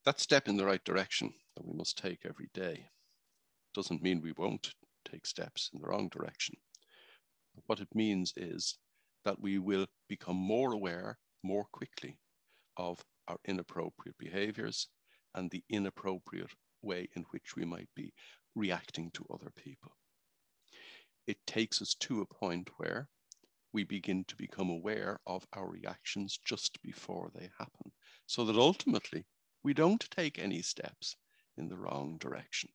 That 0.05 0.21
step 0.21 0.49
in 0.49 0.57
the 0.57 0.65
right 0.65 0.83
direction 0.85 1.35
that 1.57 1.67
we 1.67 1.77
must 1.77 1.99
take 1.99 2.21
every 2.25 2.49
day 2.55 2.87
doesn't 3.75 4.03
mean 4.03 4.21
we 4.21 4.33
won't 4.33 4.75
take 5.05 5.27
steps 5.27 5.71
in 5.73 5.81
the 5.81 5.87
wrong 5.87 6.09
direction. 6.09 6.57
What 7.67 7.81
it 7.81 7.95
means 7.95 8.33
is 8.37 8.79
that 9.25 9.41
we 9.41 9.59
will 9.59 9.87
become 10.09 10.37
more 10.37 10.73
aware 10.73 11.19
more 11.43 11.67
quickly 11.73 12.19
of 12.77 13.05
our 13.29 13.39
inappropriate 13.45 14.19
behaviors 14.19 14.89
and 15.35 15.51
the 15.51 15.65
inappropriate 15.69 16.51
way 16.83 17.09
in 17.15 17.25
which 17.31 17.57
we 17.57 17.65
might 17.65 17.89
be 17.95 18.13
reacting 18.55 19.11
to 19.13 19.27
other 19.33 19.51
people. 19.55 19.93
It 21.27 21.39
takes 21.47 21.81
us 21.81 21.95
to 22.01 22.21
a 22.21 22.27
point 22.27 22.71
where 22.77 23.09
we 23.73 23.85
begin 23.85 24.25
to 24.25 24.37
become 24.37 24.69
aware 24.69 25.21
of 25.27 25.47
our 25.53 25.69
reactions 25.69 26.39
just 26.45 26.83
before 26.83 27.31
they 27.35 27.51
happen, 27.59 27.93
so 28.27 28.45
that 28.45 28.57
ultimately 28.57 29.27
we 29.63 29.75
don't 29.75 30.11
take 30.11 30.39
any 30.39 30.63
steps 30.63 31.17
in 31.57 31.69
the 31.69 31.77
wrong 31.77 32.19
direction. 32.19 32.71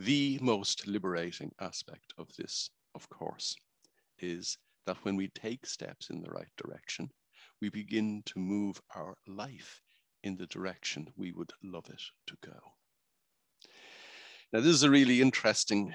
The 0.00 0.38
most 0.40 0.86
liberating 0.86 1.50
aspect 1.58 2.14
of 2.18 2.28
this, 2.36 2.70
of 2.94 3.08
course, 3.08 3.56
is 4.20 4.56
that 4.86 5.04
when 5.04 5.16
we 5.16 5.26
take 5.26 5.66
steps 5.66 6.08
in 6.08 6.20
the 6.20 6.30
right 6.30 6.52
direction, 6.56 7.10
we 7.60 7.68
begin 7.68 8.22
to 8.26 8.38
move 8.38 8.80
our 8.94 9.16
life 9.26 9.82
in 10.22 10.36
the 10.36 10.46
direction 10.46 11.08
we 11.16 11.32
would 11.32 11.52
love 11.64 11.90
it 11.90 12.00
to 12.28 12.36
go. 12.44 12.60
Now, 14.52 14.60
this 14.60 14.72
is 14.72 14.84
a 14.84 14.90
really 14.90 15.20
interesting 15.20 15.92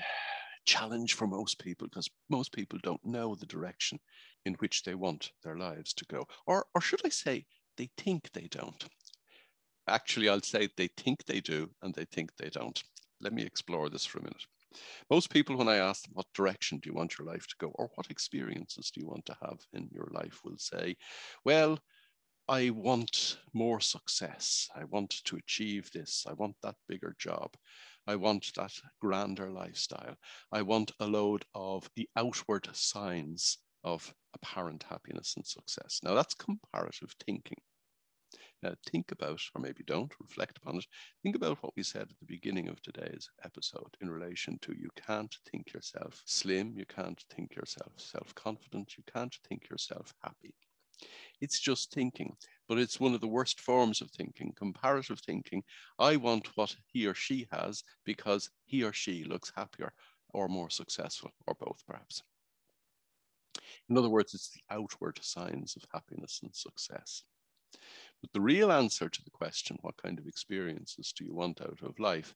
challenge 0.66 1.14
for 1.14 1.26
most 1.26 1.58
people 1.60 1.88
because 1.88 2.10
most 2.30 2.52
people 2.52 2.80
don't 2.84 3.06
know 3.06 3.36
the 3.36 3.46
direction 3.46 4.02
in 4.44 4.56
which 4.56 4.84
they 4.84 4.96
want 4.96 5.32
their 5.44 5.56
lives 5.56 5.94
to 5.94 6.06
go. 6.10 6.28
Or, 6.46 6.66
or 6.76 6.82
should 6.82 7.06
I 7.06 7.10
say, 7.10 7.46
they 7.78 7.90
think 7.98 8.34
they 8.34 8.50
don't. 8.52 8.84
Actually, 9.88 10.28
I'll 10.28 10.42
say 10.42 10.68
they 10.76 10.90
think 10.90 11.24
they 11.24 11.40
do 11.40 11.70
and 11.82 11.96
they 11.96 12.04
think 12.04 12.36
they 12.36 12.50
don't. 12.50 12.84
Let 13.24 13.34
me 13.34 13.44
explore 13.44 13.90
this 13.90 14.06
for 14.06 14.20
a 14.20 14.24
minute. 14.24 14.46
Most 15.10 15.30
people, 15.30 15.56
when 15.56 15.70
I 15.70 15.78
ask 15.78 16.04
them 16.04 16.14
what 16.14 16.34
direction 16.34 16.80
do 16.80 16.90
you 16.90 16.96
want 16.96 17.18
your 17.18 17.28
life 17.28 17.48
to 17.48 17.56
go, 17.58 17.72
or 17.76 17.90
what 17.96 18.12
experiences 18.12 18.92
do 18.92 19.00
you 19.00 19.08
want 19.08 19.26
to 19.28 19.38
have 19.42 19.60
in 19.74 19.88
your 19.92 20.10
life, 20.12 20.42
will 20.44 20.58
say, 20.58 20.98
Well, 21.46 21.80
I 22.50 22.72
want 22.72 23.38
more 23.54 23.80
success. 23.80 24.68
I 24.76 24.84
want 24.84 25.12
to 25.24 25.38
achieve 25.38 25.90
this. 25.92 26.26
I 26.28 26.34
want 26.34 26.58
that 26.64 26.76
bigger 26.90 27.16
job. 27.18 27.56
I 28.06 28.18
want 28.18 28.52
that 28.56 28.74
grander 29.00 29.50
lifestyle. 29.50 30.18
I 30.52 30.62
want 30.62 30.92
a 31.00 31.08
load 31.08 31.46
of 31.56 31.90
the 31.96 32.10
outward 32.18 32.68
signs 32.74 33.60
of 33.86 34.14
apparent 34.34 34.84
happiness 34.84 35.36
and 35.38 35.46
success. 35.46 36.02
Now, 36.04 36.14
that's 36.16 36.34
comparative 36.34 37.16
thinking. 37.26 37.60
Now, 38.64 38.76
think 38.90 39.12
about, 39.12 39.42
or 39.54 39.60
maybe 39.60 39.84
don't, 39.86 40.14
reflect 40.22 40.58
upon 40.58 40.78
it. 40.78 40.86
Think 41.22 41.36
about 41.36 41.62
what 41.62 41.76
we 41.76 41.84
said 41.84 42.04
at 42.04 42.18
the 42.18 42.26
beginning 42.26 42.70
of 42.70 42.82
today's 42.82 43.30
episode 43.44 43.98
in 44.00 44.10
relation 44.10 44.58
to 44.62 44.74
you 44.74 44.88
can't 44.96 45.36
think 45.52 45.74
yourself 45.74 46.24
slim, 46.26 46.74
you 46.78 46.86
can't 46.86 47.22
think 47.30 47.56
yourself 47.56 47.92
self 47.98 48.34
confident, 48.36 48.98
you 48.98 49.04
can't 49.14 49.36
think 49.50 49.68
yourself 49.70 50.14
happy. 50.24 50.56
It's 51.42 51.60
just 51.60 51.92
thinking, 51.92 52.38
but 52.70 52.78
it's 52.78 53.02
one 53.02 53.14
of 53.14 53.20
the 53.20 53.28
worst 53.28 53.60
forms 53.60 54.02
of 54.02 54.10
thinking, 54.12 54.54
comparative 54.56 55.20
thinking. 55.20 55.64
I 56.00 56.16
want 56.16 56.56
what 56.56 56.74
he 56.86 57.06
or 57.06 57.14
she 57.14 57.50
has 57.52 57.84
because 58.06 58.50
he 58.64 58.82
or 58.82 58.94
she 58.94 59.26
looks 59.26 59.52
happier 59.54 59.92
or 60.30 60.48
more 60.48 60.70
successful, 60.70 61.32
or 61.48 61.56
both 61.60 61.84
perhaps. 61.86 62.24
In 63.90 63.98
other 63.98 64.10
words, 64.10 64.34
it's 64.34 64.52
the 64.52 64.62
outward 64.74 65.20
signs 65.22 65.76
of 65.76 65.86
happiness 65.92 66.40
and 66.42 66.56
success. 66.56 67.24
But 68.24 68.32
the 68.32 68.42
real 68.42 68.72
answer 68.72 69.10
to 69.10 69.24
the 69.24 69.30
question, 69.30 69.78
what 69.82 69.98
kind 69.98 70.18
of 70.18 70.28
experiences 70.28 71.12
do 71.12 71.26
you 71.26 71.34
want 71.34 71.60
out 71.60 71.82
of 71.82 72.00
life, 72.00 72.34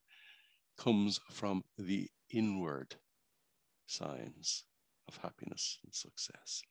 comes 0.77 1.21
from 1.31 1.63
the 1.77 2.09
inward 2.29 2.97
signs 3.85 4.65
of 5.07 5.15
happiness 5.15 5.79
and 5.85 5.95
success. 5.95 6.61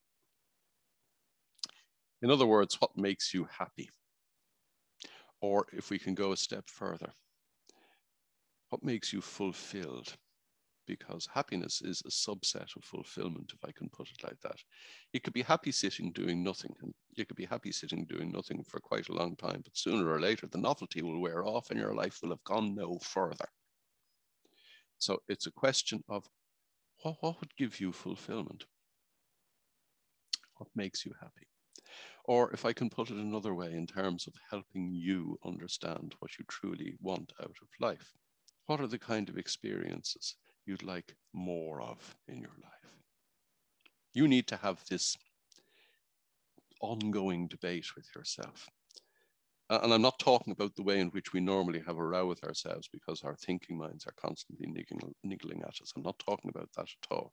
In 2.21 2.31
other 2.31 2.45
words, 2.45 2.79
what 2.79 2.95
makes 2.99 3.33
you 3.33 3.49
happy? 3.59 3.89
Or 5.41 5.67
if 5.73 5.89
we 5.89 5.99
can 5.99 6.15
go 6.15 6.33
a 6.33 6.37
step 6.37 6.69
further, 6.69 7.15
what 8.69 8.85
makes 8.85 9.15
you 9.15 9.23
fulfilled? 9.23 10.15
Because 10.87 11.29
happiness 11.33 11.83
is 11.83 12.03
a 12.07 12.11
subset 12.11 12.77
of 12.77 12.85
fulfillment, 12.85 13.53
if 13.55 13.65
I 13.69 13.73
can 13.73 13.89
put 13.89 14.09
it 14.11 14.23
like 14.23 14.41
that. 14.43 14.59
You 15.13 15.21
could 15.21 15.33
be 15.33 15.43
happy 15.43 15.73
sitting 15.73 16.13
doing 16.13 16.43
nothing, 16.43 16.75
and 16.83 16.95
you 17.15 17.25
could 17.25 17.37
be 17.37 17.45
happy 17.45 17.73
sitting 17.73 18.05
doing 18.05 18.31
nothing 18.33 18.65
for 18.65 18.81
quite 18.81 19.09
a 19.09 19.15
long 19.15 19.37
time, 19.37 19.63
but 19.65 19.77
sooner 19.77 20.09
or 20.09 20.21
later 20.21 20.47
the 20.47 20.59
novelty 20.59 21.03
will 21.03 21.21
wear 21.21 21.47
off 21.47 21.71
and 21.71 21.81
your 21.81 21.95
life 21.95 22.21
will 22.23 22.31
have 22.31 22.45
gone 22.45 22.75
no 22.75 22.99
further. 23.03 23.49
So 24.99 25.23
it's 25.29 25.47
a 25.47 25.53
question 25.53 26.03
of 26.09 26.27
what, 27.03 27.17
what 27.21 27.41
would 27.41 27.55
give 27.57 27.81
you 27.81 27.93
fulfillment? 27.93 28.65
What 30.57 30.69
makes 30.75 31.05
you 31.05 31.13
happy? 31.21 31.47
Or 32.25 32.51
if 32.53 32.65
I 32.65 32.73
can 32.73 32.91
put 32.91 33.11
it 33.11 33.17
another 33.17 33.55
way, 33.55 33.73
in 33.73 33.87
terms 33.87 34.27
of 34.27 34.35
helping 34.51 34.91
you 34.93 35.39
understand 35.45 36.15
what 36.19 36.39
you 36.39 36.45
truly 36.49 36.97
want 37.01 37.33
out 37.41 37.57
of 37.63 37.69
life, 37.79 38.15
what 38.67 38.81
are 38.81 38.89
the 38.89 38.99
kind 38.99 39.29
of 39.29 39.39
experiences 39.39 40.35
you'd 40.67 40.83
like 40.83 41.15
more 41.33 41.81
of 41.81 42.17
in 42.29 42.41
your 42.41 42.57
life. 42.63 42.97
You 44.13 44.29
need 44.29 44.47
to 44.49 44.57
have 44.57 44.83
this 44.91 45.17
ongoing 46.81 47.49
debate 47.49 47.87
with 47.97 48.07
yourself. 48.15 48.69
And 49.69 49.93
I'm 49.93 50.03
not 50.03 50.19
talking 50.19 50.53
about 50.53 50.77
the 50.77 50.85
way 50.85 51.01
in 51.01 51.09
which 51.09 51.33
we 51.33 51.41
normally 51.41 51.83
have 51.87 51.97
a 51.97 52.07
row 52.07 52.27
with 52.27 52.45
ourselves 52.45 52.89
because 52.93 53.23
our 53.23 53.37
thinking 53.37 53.77
minds 53.77 54.07
are 54.07 54.15
constantly 54.17 54.69
niggling, 54.69 55.63
at 55.63 55.69
us. 55.69 55.93
I'm 55.97 56.03
not 56.03 56.19
talking 56.21 56.51
about 56.51 56.69
that 56.77 56.89
at 56.89 57.11
all. 57.11 57.33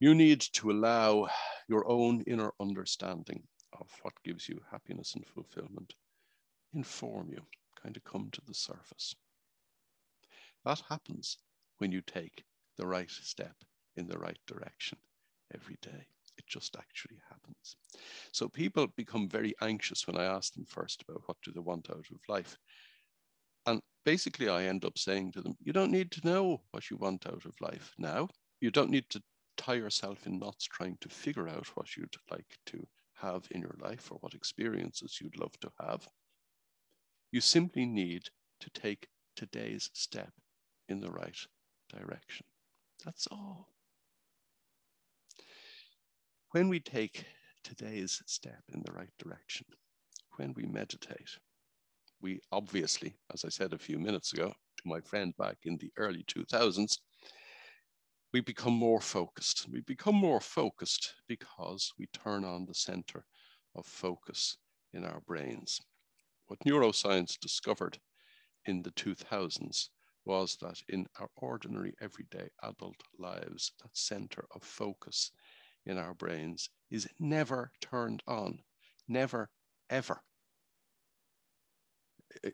You 0.00 0.14
need 0.14 0.40
to 0.54 0.70
allow 0.70 1.28
your 1.68 1.88
own 1.88 2.22
inner 2.26 2.52
understanding 2.58 3.42
of 3.78 3.88
what 4.02 4.14
gives 4.24 4.48
you 4.48 4.60
happiness 4.70 5.14
and 5.14 5.26
fulfillment 5.26 5.94
inform 6.74 7.30
you, 7.30 7.42
kind 7.80 7.96
of 7.96 8.04
come 8.04 8.30
to 8.32 8.40
the 8.46 8.54
surface. 8.54 9.14
That 10.64 10.82
happens 10.88 11.38
when 11.78 11.92
you 11.92 12.02
take 12.02 12.44
the 12.76 12.86
right 12.86 13.10
step 13.10 13.56
in 13.96 14.06
the 14.06 14.18
right 14.18 14.38
direction 14.46 14.98
every 15.54 15.76
day. 15.82 16.06
It 16.38 16.46
just 16.46 16.76
actually 16.76 17.18
happens. 17.28 17.76
So 18.32 18.48
people 18.48 18.86
become 18.96 19.28
very 19.28 19.54
anxious 19.60 20.06
when 20.06 20.16
I 20.16 20.24
ask 20.24 20.54
them 20.54 20.64
first 20.64 21.02
about 21.02 21.22
what 21.26 21.36
do 21.44 21.52
they 21.52 21.60
want 21.60 21.90
out 21.90 22.06
of 22.10 22.20
life. 22.28 22.56
And 23.66 23.80
basically, 24.04 24.48
I 24.48 24.64
end 24.64 24.84
up 24.84 24.98
saying 24.98 25.32
to 25.32 25.42
them, 25.42 25.54
you 25.62 25.72
don't 25.72 25.92
need 25.92 26.10
to 26.12 26.26
know 26.26 26.62
what 26.70 26.90
you 26.90 26.96
want 26.96 27.26
out 27.26 27.44
of 27.44 27.60
life 27.60 27.92
now. 27.98 28.28
You 28.60 28.70
don't 28.70 28.90
need 28.90 29.08
to 29.10 29.22
tie 29.56 29.74
yourself 29.74 30.26
in 30.26 30.38
knots 30.38 30.64
trying 30.64 30.96
to 31.00 31.08
figure 31.08 31.48
out 31.48 31.66
what 31.74 31.96
you'd 31.96 32.14
like 32.30 32.58
to 32.66 32.86
have 33.14 33.46
in 33.50 33.60
your 33.60 33.76
life 33.80 34.10
or 34.10 34.18
what 34.20 34.34
experiences 34.34 35.18
you'd 35.20 35.38
love 35.38 35.58
to 35.60 35.70
have. 35.80 36.08
You 37.30 37.40
simply 37.40 37.86
need 37.86 38.24
to 38.60 38.70
take 38.70 39.08
today's 39.36 39.90
step 39.92 40.32
in 40.92 41.00
the 41.00 41.10
right 41.10 41.36
direction. 41.88 42.46
That's 43.04 43.26
all. 43.32 43.68
When 46.50 46.68
we 46.68 46.80
take 46.80 47.24
today's 47.64 48.22
step 48.26 48.62
in 48.72 48.82
the 48.84 48.92
right 48.92 49.12
direction, 49.18 49.66
when 50.36 50.52
we 50.54 50.66
meditate, 50.66 51.30
we 52.20 52.40
obviously, 52.52 53.16
as 53.32 53.44
I 53.44 53.48
said 53.48 53.72
a 53.72 53.78
few 53.78 53.98
minutes 53.98 54.34
ago 54.34 54.48
to 54.48 54.82
my 54.84 55.00
friend 55.00 55.34
back 55.38 55.56
in 55.64 55.78
the 55.78 55.90
early 55.96 56.24
2000s, 56.24 56.98
we 58.34 58.40
become 58.40 58.74
more 58.74 59.00
focused. 59.00 59.66
We 59.72 59.80
become 59.80 60.14
more 60.14 60.40
focused 60.40 61.14
because 61.26 61.90
we 61.98 62.06
turn 62.12 62.44
on 62.44 62.66
the 62.66 62.74
center 62.74 63.24
of 63.74 63.86
focus 63.86 64.58
in 64.92 65.04
our 65.04 65.20
brains. 65.26 65.80
What 66.48 66.60
neuroscience 66.60 67.38
discovered 67.40 67.98
in 68.66 68.82
the 68.82 68.90
2000s 68.90 69.88
was 70.24 70.56
that 70.60 70.80
in 70.88 71.06
our 71.18 71.28
ordinary 71.36 71.94
everyday 72.00 72.48
adult 72.62 73.02
lives, 73.18 73.72
that 73.82 73.96
center 73.96 74.44
of 74.54 74.62
focus 74.62 75.32
in 75.86 75.98
our 75.98 76.14
brains 76.14 76.68
is 76.90 77.08
never 77.18 77.72
turned 77.80 78.22
on, 78.26 78.60
never, 79.08 79.50
ever. 79.90 80.22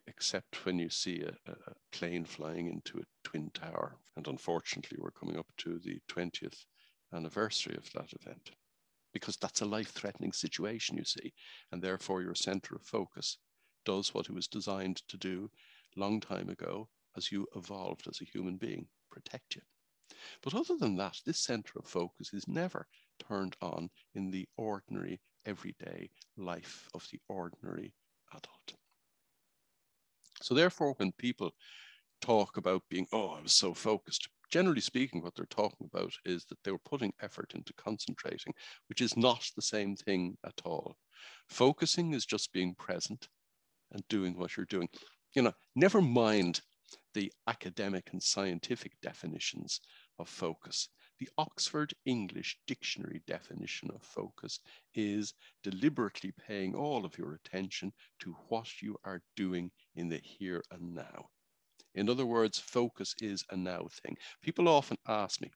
Except 0.06 0.64
when 0.64 0.78
you 0.78 0.90
see 0.90 1.22
a, 1.22 1.50
a, 1.50 1.75
plane 1.92 2.25
flying 2.25 2.66
into 2.66 2.98
a 2.98 3.28
twin 3.28 3.50
tower. 3.54 3.96
And 4.16 4.26
unfortunately, 4.26 4.98
we're 5.00 5.12
coming 5.12 5.38
up 5.38 5.46
to 5.58 5.78
the 5.78 6.00
20th 6.08 6.64
anniversary 7.14 7.76
of 7.76 7.90
that 7.92 8.12
event 8.20 8.50
because 9.12 9.37
that's 9.37 9.60
a 9.60 9.66
life 9.66 9.92
threatening 9.92 10.32
situation, 10.32 10.96
you 10.96 11.04
see. 11.04 11.32
And 11.70 11.80
therefore, 11.80 12.22
your 12.22 12.34
center 12.34 12.75
of 12.75 12.82
focus 12.82 13.38
does 13.84 14.12
what 14.12 14.26
it 14.26 14.34
was 14.34 14.48
designed 14.48 15.02
to 15.08 15.16
do 15.16 15.50
long 15.96 16.20
time 16.20 16.48
ago 16.48 16.88
as 17.18 17.30
you 17.30 17.46
evolved 17.54 18.08
as 18.08 18.20
a 18.22 18.25
human 18.25 18.56
being 18.56 18.87
protect 19.10 19.56
you. 19.56 19.62
But 20.42 20.54
other 20.54 20.76
than 20.78 20.96
that, 20.96 21.18
this 21.26 21.40
center 21.40 21.78
of 21.78 21.87
focus 21.87 22.32
is 22.32 22.48
never 22.48 22.87
turned 23.28 23.56
on 23.60 23.90
in 24.14 24.30
the 24.30 24.48
ordinary, 24.56 25.20
everyday 25.44 26.10
life 26.37 26.88
of 26.94 27.06
the 27.12 27.20
ordinary 27.28 27.92
adult. 28.32 28.75
So, 30.40 30.54
therefore, 30.54 30.94
when 30.96 31.12
people 31.12 31.52
talk 32.20 32.56
about 32.56 32.82
being, 32.88 33.06
oh, 33.12 33.30
I 33.30 33.42
was 33.42 33.52
so 33.52 33.75
focused, 33.75 34.28
generally 34.50 34.80
speaking, 34.80 35.20
what 35.20 35.34
they're 35.34 35.46
talking 35.46 35.88
about 35.92 36.12
is 36.25 36.44
that 36.46 36.58
they 36.64 36.70
were 36.70 36.78
putting 36.78 37.12
effort 37.20 37.52
into 37.54 37.72
concentrating, 37.75 38.54
which 38.88 39.00
is 39.00 39.16
not 39.16 39.44
the 39.56 39.62
same 39.62 39.96
thing 39.96 40.37
at 40.44 40.60
all. 40.64 40.96
Focusing 41.48 42.14
is 42.14 42.25
just 42.25 42.52
being 42.52 42.75
present 42.76 43.28
and 43.93 44.06
doing 44.08 44.36
what 44.36 44.56
you're 44.56 44.66
doing. 44.66 44.88
You 45.34 45.43
know, 45.43 45.52
never 45.75 46.00
mind 46.00 46.60
the 47.14 47.32
academic 47.46 48.10
and 48.12 48.22
scientific 48.22 48.92
definitions 49.02 49.80
of 50.18 50.28
focus. 50.28 50.88
The 51.18 51.28
Oxford 51.36 51.94
English 52.04 52.58
Dictionary 52.66 53.22
definition 53.26 53.90
of 53.94 54.02
focus 54.02 54.60
is 54.94 55.34
deliberately 55.62 56.32
paying 56.46 56.74
all 56.74 57.04
of 57.04 57.18
your 57.18 57.34
attention 57.34 57.92
to 58.20 58.36
what 58.48 58.80
you 58.80 58.96
are 59.04 59.20
doing 59.36 59.70
in 59.96 60.08
the 60.08 60.20
here 60.22 60.62
and 60.70 60.94
now. 60.94 61.28
In 61.94 62.08
other 62.08 62.26
words, 62.26 62.58
focus 62.58 63.14
is 63.20 63.44
a 63.50 63.56
now 63.56 63.88
thing. 64.02 64.16
People 64.42 64.68
often 64.68 64.96
ask 65.08 65.40
me, 65.40 65.50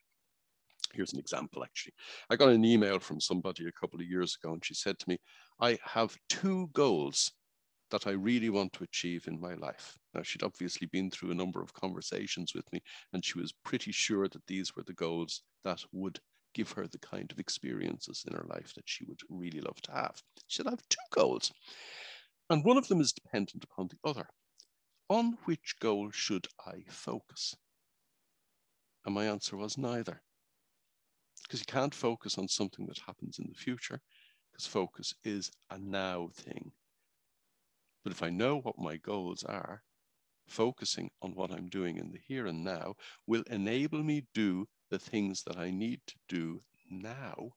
here's 0.92 1.12
an 1.12 1.20
example 1.20 1.62
actually. 1.62 1.94
I 2.28 2.36
got 2.36 2.48
an 2.48 2.64
email 2.64 2.98
from 2.98 3.20
somebody 3.20 3.66
a 3.66 3.72
couple 3.72 4.00
of 4.00 4.06
years 4.06 4.36
ago, 4.42 4.52
and 4.52 4.64
she 4.64 4.74
said 4.74 4.98
to 4.98 5.08
me, 5.08 5.18
I 5.60 5.78
have 5.84 6.16
two 6.28 6.68
goals 6.72 7.30
that 7.92 8.06
I 8.06 8.12
really 8.12 8.50
want 8.50 8.72
to 8.72 8.84
achieve 8.84 9.28
in 9.28 9.40
my 9.40 9.54
life. 9.54 9.96
Now, 10.14 10.22
she'd 10.22 10.42
obviously 10.42 10.88
been 10.88 11.10
through 11.10 11.30
a 11.30 11.36
number 11.36 11.62
of 11.62 11.74
conversations 11.74 12.54
with 12.54 12.64
me, 12.72 12.82
and 13.12 13.24
she 13.24 13.38
was 13.38 13.54
pretty 13.64 13.92
sure 13.92 14.26
that 14.26 14.46
these 14.48 14.74
were 14.74 14.82
the 14.82 14.94
goals 14.94 15.42
that 15.62 15.84
would 15.92 16.18
give 16.54 16.72
her 16.72 16.86
the 16.88 16.98
kind 16.98 17.30
of 17.30 17.38
experiences 17.38 18.24
in 18.26 18.34
her 18.34 18.44
life 18.48 18.72
that 18.74 18.84
she 18.86 19.04
would 19.04 19.20
really 19.28 19.60
love 19.60 19.80
to 19.82 19.92
have. 19.92 20.20
She 20.48 20.56
said, 20.56 20.66
I 20.66 20.70
have 20.70 20.88
two 20.88 20.96
goals, 21.14 21.52
and 22.50 22.64
one 22.64 22.76
of 22.76 22.88
them 22.88 23.00
is 23.00 23.12
dependent 23.12 23.64
upon 23.64 23.88
the 23.88 24.08
other. 24.08 24.26
On 25.08 25.36
which 25.44 25.74
goal 25.80 26.10
should 26.10 26.46
I 26.66 26.84
focus? 26.88 27.54
And 29.04 29.14
my 29.14 29.26
answer 29.26 29.56
was 29.56 29.76
neither. 29.76 30.22
Because 31.42 31.60
you 31.60 31.66
can't 31.66 31.94
focus 31.94 32.38
on 32.38 32.48
something 32.48 32.86
that 32.86 33.00
happens 33.06 33.38
in 33.38 33.48
the 33.48 33.58
future, 33.58 34.00
because 34.50 34.66
focus 34.66 35.14
is 35.24 35.50
a 35.70 35.78
now 35.78 36.30
thing. 36.34 36.72
But 38.02 38.12
if 38.12 38.22
I 38.22 38.30
know 38.30 38.58
what 38.58 38.78
my 38.78 38.96
goals 38.96 39.44
are, 39.44 39.82
focusing 40.46 41.10
on 41.22 41.34
what 41.34 41.52
I'm 41.52 41.68
doing 41.68 41.96
in 41.96 42.10
the 42.10 42.18
here 42.26 42.46
and 42.46 42.64
now 42.64 42.96
will 43.26 43.44
enable 43.48 44.02
me 44.02 44.26
do 44.34 44.68
the 44.90 44.98
things 44.98 45.42
that 45.44 45.56
I 45.56 45.70
need 45.70 46.00
to 46.08 46.14
do 46.28 46.62
now 46.90 47.52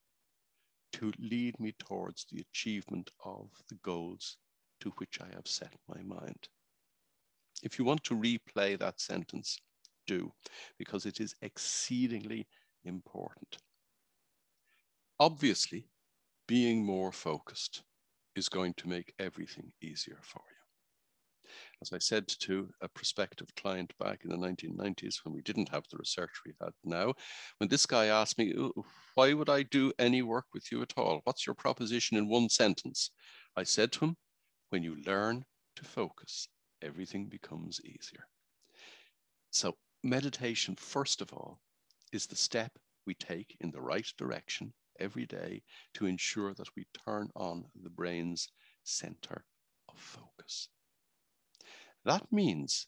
to 0.93 1.11
lead 1.19 1.59
me 1.59 1.73
towards 1.77 2.25
the 2.25 2.39
achievement 2.39 3.11
of 3.23 3.49
the 3.69 3.75
goals 3.75 4.37
to 4.79 4.91
which 4.97 5.19
I 5.19 5.27
have 5.33 5.47
set 5.47 5.73
my 5.87 6.01
mind. 6.03 6.47
If 7.63 7.77
you 7.79 7.85
want 7.85 8.03
to 8.05 8.15
replay 8.15 8.77
that 8.79 9.01
sentence, 9.01 9.59
do, 10.07 10.31
because 10.77 11.05
it 11.05 11.19
is 11.19 11.35
exceedingly 11.41 12.47
important. 12.83 13.57
Obviously, 15.19 15.89
being 16.47 16.85
more 16.85 17.11
focused 17.11 17.83
is 18.35 18.49
going 18.49 18.73
to 18.75 18.89
make 18.89 19.13
everything 19.19 19.71
easier 19.81 20.19
for 20.21 20.41
you. 20.49 20.65
As 21.81 21.93
I 21.93 21.99
said 21.99 22.27
to 22.27 22.69
a 22.81 22.89
prospective 22.89 23.53
client 23.55 23.93
back 23.99 24.23
in 24.23 24.29
the 24.29 24.37
1990s, 24.37 25.23
when 25.23 25.33
we 25.33 25.41
didn't 25.41 25.69
have 25.69 25.85
the 25.89 25.97
research 25.97 26.31
we 26.45 26.53
had 26.59 26.71
now, 26.83 27.13
when 27.59 27.69
this 27.69 27.85
guy 27.85 28.07
asked 28.07 28.37
me, 28.37 28.53
Why 29.13 29.33
would 29.33 29.49
I 29.49 29.63
do 29.63 29.93
any 29.99 30.21
work 30.21 30.45
with 30.53 30.71
you 30.71 30.81
at 30.81 30.93
all? 30.97 31.21
What's 31.23 31.45
your 31.45 31.55
proposition 31.55 32.17
in 32.17 32.27
one 32.27 32.49
sentence? 32.49 33.11
I 33.55 33.63
said 33.63 33.91
to 33.93 34.05
him, 34.05 34.17
When 34.69 34.83
you 34.83 35.01
learn 35.05 35.45
to 35.75 35.83
focus, 35.83 36.47
everything 36.81 37.27
becomes 37.27 37.79
easier. 37.81 38.27
So, 39.51 39.77
meditation, 40.03 40.75
first 40.75 41.21
of 41.21 41.31
all, 41.31 41.59
is 42.11 42.25
the 42.25 42.35
step 42.35 42.71
we 43.05 43.13
take 43.13 43.55
in 43.59 43.71
the 43.71 43.81
right 43.81 44.07
direction 44.17 44.73
every 44.99 45.25
day 45.25 45.61
to 45.93 46.05
ensure 46.05 46.53
that 46.53 46.75
we 46.75 46.85
turn 47.05 47.29
on 47.35 47.65
the 47.81 47.89
brain's 47.89 48.49
center 48.83 49.45
of 49.89 49.97
focus. 49.97 50.69
That 52.03 52.31
means 52.31 52.87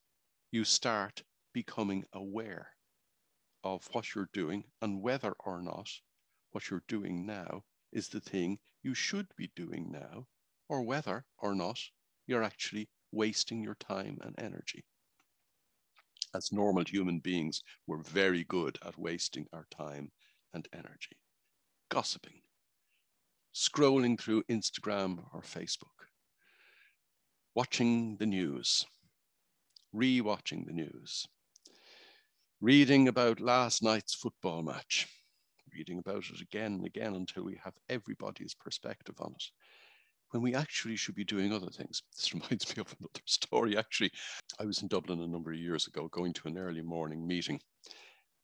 you 0.51 0.63
start 0.63 1.23
becoming 1.53 2.05
aware 2.13 2.69
of 3.63 3.87
what 3.91 4.13
you're 4.13 4.29
doing 4.31 4.63
and 4.81 5.01
whether 5.01 5.33
or 5.39 5.61
not 5.61 5.89
what 6.51 6.69
you're 6.69 6.83
doing 6.87 7.25
now 7.25 7.63
is 7.91 8.09
the 8.09 8.21
thing 8.21 8.59
you 8.83 8.93
should 8.93 9.27
be 9.35 9.51
doing 9.55 9.91
now, 9.91 10.27
or 10.69 10.83
whether 10.83 11.25
or 11.39 11.55
not 11.55 11.79
you're 12.27 12.43
actually 12.43 12.89
wasting 13.11 13.63
your 13.63 13.75
time 13.75 14.17
and 14.21 14.35
energy. 14.37 14.85
As 16.35 16.51
normal 16.51 16.83
human 16.85 17.19
beings, 17.19 17.63
we're 17.87 18.03
very 18.03 18.43
good 18.43 18.77
at 18.85 18.97
wasting 18.97 19.47
our 19.53 19.65
time 19.71 20.11
and 20.53 20.67
energy 20.73 21.17
gossiping, 21.89 22.41
scrolling 23.53 24.19
through 24.19 24.43
Instagram 24.43 25.23
or 25.33 25.41
Facebook, 25.41 26.07
watching 27.55 28.17
the 28.17 28.25
news, 28.25 28.85
re-watching 29.93 30.65
the 30.65 30.73
news, 30.73 31.27
reading 32.61 33.07
about 33.07 33.39
last 33.39 33.81
night's 33.81 34.13
football 34.13 34.63
match, 34.63 35.07
reading 35.73 35.99
about 35.99 36.23
it 36.29 36.41
again 36.41 36.73
and 36.73 36.85
again 36.85 37.15
until 37.15 37.43
we 37.43 37.59
have 37.63 37.73
everybody's 37.89 38.53
perspective 38.53 39.15
on 39.19 39.33
it. 39.33 39.43
When 40.31 40.43
we 40.43 40.55
actually 40.55 40.97
should 40.97 41.15
be 41.15 41.23
doing 41.23 41.53
other 41.53 41.69
things. 41.69 42.03
This 42.15 42.33
reminds 42.33 42.75
me 42.75 42.81
of 42.81 42.93
another 42.99 43.21
story. 43.25 43.77
Actually, 43.77 44.11
I 44.59 44.65
was 44.65 44.81
in 44.81 44.89
Dublin 44.89 45.21
a 45.21 45.27
number 45.27 45.53
of 45.53 45.59
years 45.59 45.87
ago 45.87 46.09
going 46.09 46.33
to 46.33 46.47
an 46.49 46.57
early 46.57 46.81
morning 46.81 47.25
meeting, 47.25 47.61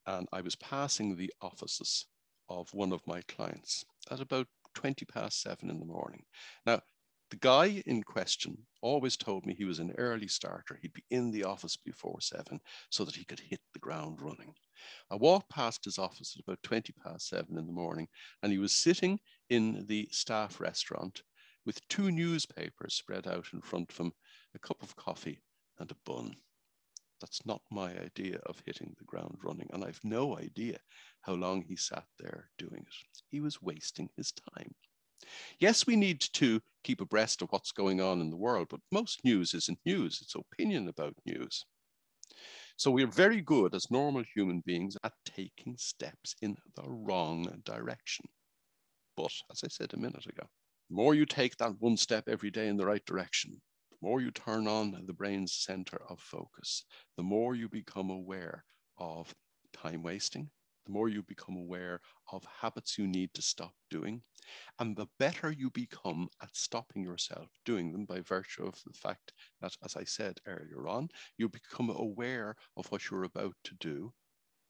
and 0.06 0.27
I 0.32 0.39
was 0.39 0.56
passing 0.56 1.17
the 1.17 1.34
offices 1.41 2.06
of 2.49 2.73
one 2.73 2.91
of 2.91 3.06
my 3.08 3.21
clients 3.21 3.86
at 4.12 4.21
about 4.21 4.47
20 4.75 5.06
past 5.06 5.41
seven 5.41 5.69
in 5.69 5.79
the 5.79 5.86
morning. 5.86 6.23
Now, 6.65 6.82
the 7.29 7.38
guy 7.38 7.82
in 7.88 8.03
question 8.03 8.58
always 8.82 9.17
told 9.17 9.45
me 9.45 9.56
he 9.56 9.65
was 9.65 9.79
an 9.79 9.93
early 9.97 10.27
starter. 10.27 10.77
He'd 10.82 10.93
be 10.93 11.03
in 11.10 11.32
the 11.32 11.45
office 11.45 11.75
before 11.75 12.21
seven 12.21 12.60
so 12.91 13.03
that 13.06 13.15
he 13.15 13.25
could 13.25 13.39
hit 13.39 13.60
the 13.73 13.79
ground 13.79 14.21
running. 14.21 14.53
I 15.10 15.15
walked 15.15 15.49
past 15.49 15.86
his 15.86 15.97
office 15.97 16.36
at 16.36 16.43
about 16.43 16.62
20 16.62 16.93
past 17.03 17.29
seven 17.29 17.58
in 17.58 17.65
the 17.65 17.73
morning, 17.73 18.08
and 18.43 18.51
he 18.51 18.60
was 18.60 18.75
sitting 18.75 19.19
in 19.49 19.86
the 19.88 20.08
staff 20.12 20.60
restaurant 20.60 21.23
with 21.65 21.88
two 21.88 22.12
newspapers 22.12 22.93
spread 22.93 23.25
out 23.25 23.47
in 23.53 23.62
front 23.62 23.89
of 23.89 23.97
him, 23.97 24.13
a 24.53 24.60
cup 24.60 24.84
of 24.84 24.95
coffee, 24.95 25.41
and 25.79 25.89
a 25.89 25.95
bun. 26.06 26.36
That's 27.21 27.45
not 27.45 27.62
my 27.71 27.97
idea 27.99 28.39
of 28.45 28.62
hitting 28.65 28.95
the 28.97 29.06
ground 29.06 29.38
running. 29.43 29.69
And 29.71 29.84
I've 29.84 30.04
no 30.04 30.38
idea 30.38 30.78
how 31.21 31.34
long 31.34 31.62
he 31.62 31.76
sat 31.76 32.06
there 32.19 32.49
doing 32.58 32.86
it. 32.86 33.21
He 33.30 33.39
was 33.39 33.62
wasting 33.62 34.10
his 34.17 34.32
time. 34.32 34.76
Yes, 35.60 35.88
we 35.88 35.95
need 35.95 36.19
to 36.34 36.62
keep 36.84 36.99
abreast 36.99 37.41
of 37.41 37.49
what's 37.52 37.71
going 37.71 38.02
on 38.02 38.19
in 38.19 38.30
the 38.30 38.38
world, 38.38 38.67
but 38.69 38.82
most 38.91 39.23
news 39.23 39.54
isn't 39.54 39.80
news, 39.86 40.19
it's 40.21 40.36
opinion 40.36 40.88
about 40.89 41.15
news. 41.26 41.65
So 42.76 42.91
we're 42.91 43.08
very 43.08 43.41
good 43.41 43.76
as 43.76 43.91
normal 43.91 44.23
human 44.36 44.62
beings 44.65 44.97
at 45.04 45.13
taking 45.26 45.78
steps 45.78 46.36
in 46.41 46.58
the 46.76 46.84
wrong 46.89 47.62
direction. 47.63 48.26
But 49.15 49.32
as 49.52 49.63
I 49.63 49.67
said 49.67 49.93
a 49.93 49.97
minute 49.97 50.26
ago, 50.26 50.47
the 50.89 50.95
more 50.95 51.15
you 51.15 51.26
take 51.26 51.56
that 51.58 51.80
one 51.80 51.97
step 51.97 52.28
every 52.28 52.52
day 52.52 52.67
in 52.67 52.78
the 52.78 52.86
right 52.86 53.06
direction, 53.06 53.62
more 54.04 54.22
you 54.22 54.32
turn 54.32 54.68
on 54.68 54.92
the 55.08 55.13
brain's 55.13 55.54
center 55.54 56.02
of 56.10 56.20
focus, 56.20 56.84
the 57.18 57.24
more 57.24 57.56
you 57.56 57.70
become 57.70 58.10
aware 58.10 58.66
of 58.98 59.34
time 59.74 60.04
wasting, 60.04 60.52
the 60.86 60.92
more 60.92 61.08
you 61.08 61.24
become 61.24 61.56
aware 61.56 62.02
of 62.32 62.44
habits 62.62 62.98
you 62.98 63.08
need 63.08 63.34
to 63.34 63.42
stop 63.42 63.74
doing, 63.89 64.22
and 64.80 64.96
the 64.98 65.08
better 65.20 65.52
you 65.52 65.70
become 65.70 66.30
at 66.42 66.56
stopping 66.56 67.04
yourself 67.04 67.48
doing 67.63 67.94
them 67.94 68.06
by 68.06 68.20
virtue 68.20 68.66
of 68.66 68.76
the 68.86 68.94
fact 68.94 69.32
that, 69.62 69.78
as 69.84 69.96
I 69.96 70.04
said 70.04 70.39
earlier 70.46 70.88
on, 70.88 71.08
you 71.38 71.48
become 71.48 71.89
aware 71.89 72.58
of 72.76 72.92
what 72.92 73.10
you're 73.10 73.24
about 73.24 73.56
to 73.63 73.76
do 73.76 74.13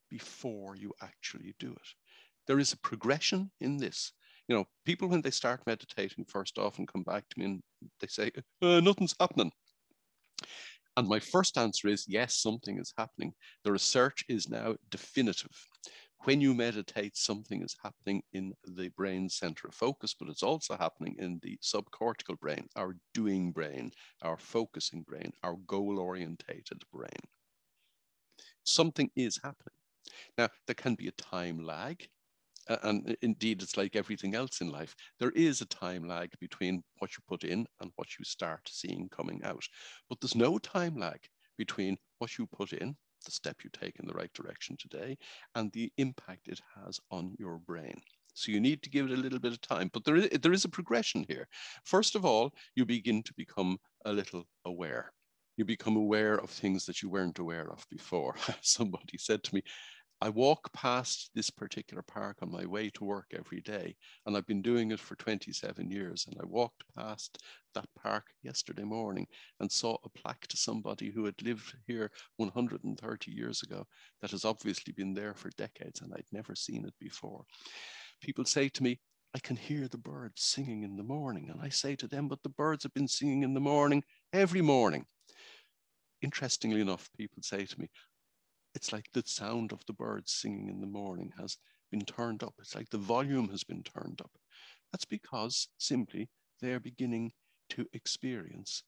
before 0.10 0.76
you 0.76 0.94
actually 1.02 1.56
do 1.60 1.72
it. 1.72 1.90
There 2.46 2.60
is 2.60 2.74
a 2.74 2.78
progression 2.78 3.52
in 3.60 3.78
this. 3.78 4.14
You 4.48 4.56
know, 4.56 4.66
people, 4.86 5.08
when 5.08 5.22
they 5.22 5.32
start 5.32 5.62
meditating, 5.66 6.26
first 6.26 6.58
often 6.58 6.86
come 6.86 7.04
back 7.04 7.28
to 7.30 7.40
me 7.40 7.46
and 7.46 7.64
they 8.00 8.08
say, 8.08 8.32
uh, 8.62 8.80
Nothing's 8.80 9.16
happening. 9.20 9.52
And 10.96 11.08
my 11.08 11.20
first 11.20 11.58
answer 11.58 11.88
is 11.88 12.06
yes, 12.08 12.36
something 12.36 12.78
is 12.78 12.94
happening. 12.98 13.34
The 13.64 13.72
research 13.72 14.26
is 14.28 14.50
now 14.50 14.76
definitive 14.92 15.68
when 16.26 16.40
you 16.40 16.54
meditate, 16.54 17.18
something 17.18 17.62
is 17.62 17.76
happening 17.84 18.24
in 18.32 18.54
the 18.66 18.90
brain 18.90 19.30
center 19.30 19.68
of 19.68 19.76
focus, 19.76 20.16
but 20.18 20.30
it's 20.30 20.44
also 20.44 20.78
happening 20.78 21.16
in 21.20 21.40
the 21.42 21.58
subcortical 21.62 22.40
brain, 22.40 22.68
our 22.76 22.96
doing 23.14 23.52
brain, 23.52 23.92
our 24.22 24.38
focusing 24.38 25.02
brain, 25.02 25.32
our 25.44 25.56
goal 25.68 26.00
orientated 26.00 26.82
brain. 26.94 27.10
Something 28.64 29.10
is 29.16 29.40
happening. 29.44 29.76
Now, 30.38 30.50
there 30.66 30.76
can 30.76 30.96
be 30.96 31.08
a 31.08 31.12
time 31.12 31.64
lag. 31.64 32.08
And 32.70 33.16
indeed, 33.22 33.62
it's 33.62 33.78
like 33.78 33.96
everything 33.96 34.36
else 34.36 34.62
in 34.62 34.70
life. 34.70 34.96
There 35.20 35.32
is 35.32 35.62
a 35.62 35.66
time 35.66 36.08
lag 36.08 36.32
between 36.40 36.84
what 37.00 37.12
you 37.12 37.24
put 37.28 37.44
in 37.44 37.68
and 37.82 37.92
what 37.96 38.18
you 38.18 38.26
start 38.26 38.62
seeing 38.70 39.10
coming 39.10 39.42
out. 39.44 39.64
But 40.10 40.22
there's 40.22 40.36
no 40.36 40.58
time 40.58 40.96
lag 40.98 41.20
between 41.58 41.98
what 42.20 42.38
you 42.38 42.48
put 42.48 42.74
in 42.74 42.96
the 43.26 43.32
step 43.32 43.58
you 43.64 43.70
take 43.72 44.00
in 44.00 44.08
the 44.08 44.14
right 44.14 44.34
direction 44.34 44.78
today 44.78 45.18
and 45.56 45.72
the 45.72 45.92
impact 45.98 46.48
it 46.48 46.60
has 46.76 47.00
on 47.12 47.36
your 47.40 47.58
brain. 47.60 48.02
So 48.34 48.52
you 48.52 48.60
need 48.60 48.82
to 48.84 48.90
give 48.90 49.06
it 49.06 49.18
a 49.18 49.22
little 49.22 49.40
bit 49.40 49.54
of 49.54 49.62
time, 49.62 49.90
but 49.94 50.04
there 50.04 50.16
is, 50.16 50.30
there 50.42 50.54
is 50.54 50.66
a 50.66 50.70
progression 50.70 51.24
here. 51.28 51.48
First 51.86 52.16
of 52.16 52.26
all, 52.26 52.54
you 52.76 52.86
begin 52.86 53.22
to 53.24 53.34
become 53.36 53.78
a 54.06 54.12
little 54.12 54.46
aware. 54.66 55.12
You 55.56 55.66
become 55.66 55.96
aware 55.96 56.36
of 56.36 56.50
things 56.50 56.86
that 56.88 57.04
you 57.04 57.10
weren't 57.10 57.38
aware 57.38 57.70
of 57.72 57.86
before. 57.92 58.36
Somebody 58.62 59.18
said 59.20 59.44
to 59.44 59.56
me, 59.56 59.62
I 60.24 60.30
walk 60.30 60.72
past 60.72 61.32
this 61.36 61.50
particular 61.50 62.02
park 62.02 62.38
on 62.42 62.50
my 62.50 62.66
way 62.66 62.90
to 62.92 63.04
work 63.04 63.34
every 63.38 63.60
day, 63.60 63.98
and 64.26 64.38
I've 64.38 64.48
been 64.48 64.62
doing 64.62 64.92
it 64.92 65.00
for 65.02 65.18
27 65.18 65.92
years. 65.92 66.26
And 66.26 66.38
I 66.42 66.46
walked 66.46 66.86
past 66.98 67.44
that 67.76 67.90
park 68.02 68.28
yesterday 68.42 68.86
morning 68.86 69.28
and 69.60 69.70
saw 69.70 69.98
a 70.02 70.10
plaque 70.10 70.48
to 70.48 70.56
somebody 70.56 71.12
who 71.12 71.26
had 71.26 71.42
lived 71.42 71.76
here 71.88 72.10
130 72.38 73.32
years 73.32 73.64
ago 73.64 73.86
that 74.22 74.32
has 74.32 74.46
obviously 74.46 74.94
been 74.94 75.14
there 75.14 75.34
for 75.34 75.50
decades, 75.58 76.00
and 76.00 76.14
I'd 76.14 76.24
never 76.32 76.56
seen 76.56 76.86
it 76.86 76.94
before. 77.02 77.44
People 78.22 78.46
say 78.46 78.70
to 78.70 78.82
me, 78.82 79.02
I 79.36 79.40
can 79.40 79.58
hear 79.58 79.90
the 79.90 79.98
birds 79.98 80.42
singing 80.42 80.84
in 80.84 80.96
the 80.96 81.04
morning. 81.04 81.50
And 81.50 81.60
I 81.62 81.68
say 81.68 81.98
to 81.98 82.08
them, 82.08 82.30
but 82.30 82.42
the 82.44 82.50
birds 82.50 82.84
have 82.84 82.94
been 82.94 83.10
singing 83.10 83.44
in 83.44 83.54
the 83.54 83.60
morning 83.60 84.02
every 84.32 84.62
morning. 84.62 85.06
Interestingly 86.22 86.80
enough, 86.80 87.10
people 87.18 87.44
say 87.44 87.66
to 87.66 87.78
me, 87.82 87.90
it's 88.76 88.92
like 88.92 89.06
the 89.14 89.24
sound 89.26 89.72
of 89.72 89.86
the 89.86 89.94
birds 89.94 90.32
singing 90.32 90.70
in 90.70 90.82
the 90.82 90.88
morning 90.88 91.32
has 91.40 91.58
been 91.92 92.06
turned 92.06 92.44
up. 92.44 92.56
It's 92.60 92.76
like 92.76 92.90
the 92.90 92.98
volume 92.98 93.50
has 93.50 93.64
been 93.64 93.84
turned 93.84 94.20
up. 94.22 94.32
That's 94.92 95.06
because 95.06 95.68
simply 95.78 96.30
they're 96.62 96.80
beginning 96.80 97.32
to 97.70 97.86
experience 97.94 98.84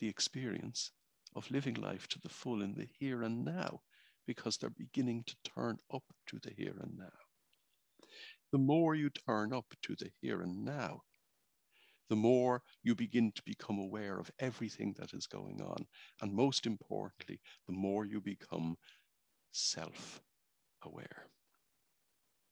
the 0.00 0.08
experience 0.08 0.92
of 1.34 1.50
living 1.50 1.74
life 1.74 2.06
to 2.08 2.20
the 2.20 2.28
full 2.28 2.62
in 2.62 2.74
the 2.74 2.88
here 2.98 3.22
and 3.22 3.44
now 3.44 3.80
because 4.26 4.56
they're 4.56 4.70
beginning 4.70 5.24
to 5.26 5.36
turn 5.54 5.78
up 5.92 6.04
to 6.26 6.38
the 6.42 6.52
here 6.56 6.76
and 6.80 6.96
now. 6.98 7.18
The 8.52 8.58
more 8.58 8.94
you 8.94 9.10
turn 9.10 9.52
up 9.52 9.66
to 9.82 9.94
the 9.98 10.10
here 10.20 10.42
and 10.42 10.64
now, 10.64 11.02
the 12.08 12.16
more 12.16 12.62
you 12.82 12.94
begin 12.94 13.32
to 13.32 13.42
become 13.44 13.78
aware 13.78 14.18
of 14.18 14.30
everything 14.38 14.94
that 14.98 15.12
is 15.12 15.26
going 15.26 15.60
on. 15.60 15.86
And 16.22 16.32
most 16.32 16.66
importantly, 16.66 17.40
the 17.66 17.74
more 17.74 18.06
you 18.06 18.20
become 18.20 18.76
self 19.52 20.20
aware. 20.82 21.26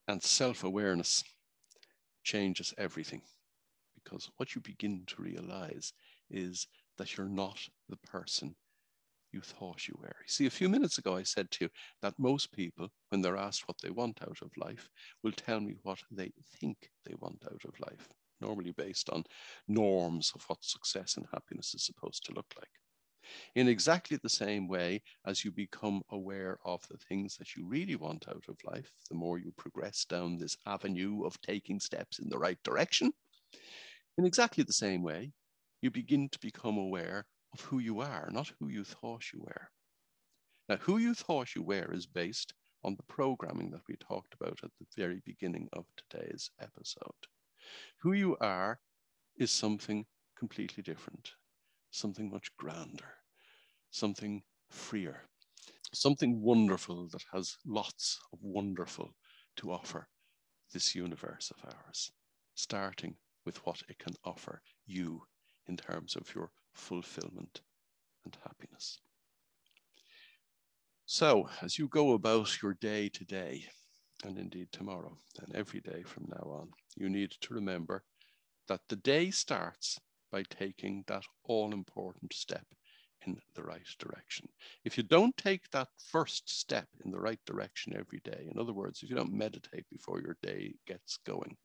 And 0.08 0.22
self 0.22 0.64
awareness 0.64 1.24
changes 2.22 2.74
everything 2.78 3.22
because 3.94 4.30
what 4.36 4.54
you 4.54 4.60
begin 4.60 5.02
to 5.06 5.22
realize 5.22 5.92
is 6.30 6.66
that 6.98 7.16
you're 7.16 7.28
not 7.28 7.58
the 7.88 7.96
person 7.98 8.54
you 9.32 9.40
thought 9.40 9.86
you 9.86 9.94
were. 10.00 10.16
See, 10.26 10.46
a 10.46 10.50
few 10.50 10.68
minutes 10.68 10.98
ago, 10.98 11.16
I 11.16 11.22
said 11.22 11.50
to 11.52 11.64
you 11.64 11.70
that 12.02 12.18
most 12.18 12.52
people, 12.52 12.88
when 13.10 13.20
they're 13.20 13.36
asked 13.36 13.68
what 13.68 13.76
they 13.82 13.90
want 13.90 14.20
out 14.22 14.38
of 14.42 14.56
life, 14.56 14.88
will 15.22 15.32
tell 15.32 15.60
me 15.60 15.74
what 15.82 15.98
they 16.10 16.32
think 16.60 16.90
they 17.04 17.14
want 17.20 17.42
out 17.44 17.62
of 17.66 17.78
life, 17.80 18.08
normally 18.40 18.72
based 18.72 19.10
on 19.10 19.24
norms 19.68 20.32
of 20.34 20.42
what 20.46 20.64
success 20.64 21.16
and 21.16 21.26
happiness 21.32 21.74
is 21.74 21.84
supposed 21.84 22.24
to 22.24 22.32
look 22.34 22.46
like 22.56 22.68
in 23.54 23.68
exactly 23.68 24.16
the 24.16 24.28
same 24.28 24.68
way 24.68 25.02
as 25.26 25.44
you 25.44 25.50
become 25.50 26.02
aware 26.10 26.58
of 26.64 26.86
the 26.88 26.98
things 26.98 27.36
that 27.36 27.56
you 27.56 27.66
really 27.66 27.96
want 27.96 28.28
out 28.28 28.44
of 28.48 28.56
life, 28.64 28.92
the 29.08 29.16
more 29.16 29.38
you 29.38 29.52
progress 29.56 30.04
down 30.04 30.38
this 30.38 30.56
avenue 30.66 31.24
of 31.24 31.40
taking 31.40 31.80
steps 31.80 32.18
in 32.18 32.28
the 32.28 32.38
right 32.38 32.62
direction, 32.62 33.12
in 34.18 34.24
exactly 34.24 34.64
the 34.64 34.72
same 34.72 35.02
way, 35.02 35.32
you 35.82 35.90
begin 35.90 36.28
to 36.30 36.38
become 36.38 36.78
aware 36.78 37.26
of 37.52 37.60
who 37.60 37.78
you 37.78 38.00
are, 38.00 38.28
not 38.32 38.52
who 38.58 38.68
you 38.68 38.84
thought 38.84 39.32
you 39.32 39.40
were. 39.40 39.68
Now, 40.68 40.76
who 40.76 40.98
you 40.98 41.14
thought 41.14 41.54
you 41.54 41.62
were 41.62 41.92
is 41.92 42.06
based 42.06 42.54
on 42.82 42.96
the 42.96 43.02
programming 43.04 43.70
that 43.70 43.86
we 43.88 43.96
talked 43.96 44.34
about 44.34 44.58
at 44.62 44.70
the 44.78 44.86
very 44.96 45.22
beginning 45.24 45.68
of 45.72 45.86
today's 45.96 46.50
episode. 46.60 47.26
Who 48.00 48.12
you 48.12 48.36
are 48.40 48.80
is 49.36 49.50
something 49.50 50.06
completely 50.38 50.82
different 50.82 51.32
something 51.96 52.30
much 52.30 52.54
grander, 52.56 53.14
something 53.90 54.42
freer, 54.68 55.22
something 55.92 56.42
wonderful 56.42 57.08
that 57.08 57.24
has 57.32 57.56
lots 57.64 58.20
of 58.32 58.38
wonderful 58.42 59.14
to 59.56 59.72
offer 59.72 60.08
this 60.72 60.94
universe 60.94 61.50
of 61.50 61.74
ours, 61.74 62.12
starting 62.54 63.16
with 63.44 63.64
what 63.64 63.82
it 63.88 63.98
can 63.98 64.14
offer 64.24 64.60
you 64.86 65.22
in 65.66 65.76
terms 65.76 66.16
of 66.16 66.34
your 66.34 66.50
fulfillment 66.74 67.62
and 68.24 68.36
happiness. 68.44 69.00
So, 71.06 71.48
as 71.62 71.78
you 71.78 71.88
go 71.88 72.12
about 72.12 72.60
your 72.62 72.74
day 72.74 73.08
today, 73.08 73.64
and 74.24 74.38
indeed 74.38 74.68
tomorrow, 74.72 75.16
and 75.40 75.54
every 75.54 75.80
day 75.80 76.02
from 76.02 76.26
now 76.28 76.50
on, 76.50 76.70
you 76.96 77.08
need 77.08 77.30
to 77.42 77.54
remember 77.54 78.02
that 78.66 78.80
the 78.88 78.96
day 78.96 79.30
starts 79.30 80.00
by 80.30 80.42
taking 80.50 81.04
that 81.06 81.22
all 81.44 81.72
important 81.72 82.32
step 82.32 82.66
in 83.26 83.36
the 83.54 83.62
right 83.62 83.86
direction. 83.98 84.48
If 84.84 84.96
you 84.96 85.02
don't 85.02 85.36
take 85.36 85.70
that 85.70 85.88
first 86.10 86.48
step 86.48 86.88
in 87.04 87.10
the 87.10 87.20
right 87.20 87.40
direction 87.46 87.94
every 87.96 88.20
day, 88.24 88.48
in 88.50 88.58
other 88.58 88.72
words, 88.72 89.02
if 89.02 89.10
you 89.10 89.16
don't 89.16 89.32
meditate 89.32 89.86
before 89.90 90.20
your 90.20 90.36
day 90.42 90.74
gets 90.86 91.18
going, 91.26 91.56